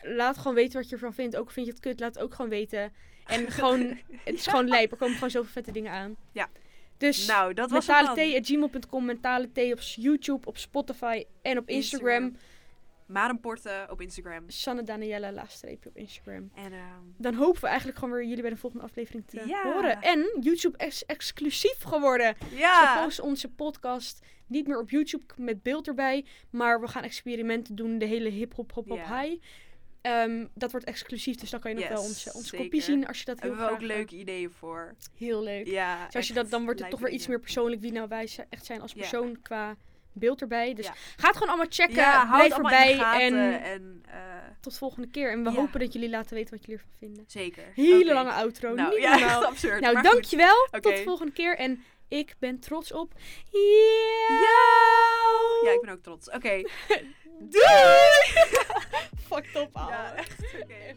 [0.00, 1.36] laat gewoon weten wat je ervan vindt.
[1.36, 2.92] Ook vind je het kut, laat het ook gewoon weten.
[3.26, 3.80] En gewoon,
[4.24, 4.90] het is gewoon lijp.
[4.90, 6.16] Er komen gewoon zoveel vette dingen aan.
[6.32, 6.48] Ja.
[6.98, 12.36] Dus Nou, dat was mentale.gmail.com, mentale thee op YouTube, op Spotify en op Instagram.
[13.06, 14.44] Marenporten op Instagram.
[14.46, 16.50] Sanne Danielle, laagstreepje op Instagram.
[16.54, 20.02] En ehm, Dan hopen we eigenlijk gewoon weer jullie bij de volgende aflevering te horen.
[20.02, 22.36] En YouTube is exclusief geworden.
[22.50, 23.04] We ja.
[23.04, 26.24] posten onze podcast niet meer op YouTube met beeld erbij.
[26.50, 27.98] Maar we gaan experimenten doen.
[27.98, 29.20] De hele hip-hop, hop-hop, Ja.
[29.20, 29.42] high.
[30.04, 33.06] Ehm, dat wordt exclusief, dus dan kan je nog Yes, wel onze, onze kopie zien
[33.06, 34.94] als je dat heel Hebben we ook leuke ideeën voor.
[35.18, 35.66] Heel leuk.
[35.66, 36.04] Ja.
[36.06, 38.28] dus als je dat, dan wordt het toch weer iets meer persoonlijk wie nou wij
[38.50, 39.76] echt zijn als persoon qua
[40.12, 40.74] beeld erbij.
[40.74, 40.92] Dus Ja.
[41.16, 41.94] ga het gewoon allemaal checken.
[41.94, 42.98] Ja, blijf erbij.
[42.98, 44.20] En En, eh,
[44.60, 45.30] tot volgende keer.
[45.30, 45.56] En we Ja.
[45.56, 47.24] hopen dat jullie laten weten wat jullie ervan vinden.
[47.28, 47.64] zeker.
[47.74, 48.74] Hele lange outro.
[48.74, 49.44] Nou, niet normaal.
[49.44, 49.80] absurd.
[49.80, 50.68] Nou, dankjewel.
[50.70, 51.56] Tot de volgende keer.
[51.56, 53.12] En ik ben trots op
[53.50, 53.60] Ja.
[54.28, 55.64] jou.
[55.64, 56.30] Ja, ik ben ook trots.
[56.30, 56.62] Oké.
[57.50, 58.44] Doei!
[59.28, 59.90] Fucked up, ouwe.
[59.90, 60.36] Ja, echt.
[60.62, 60.96] Oké.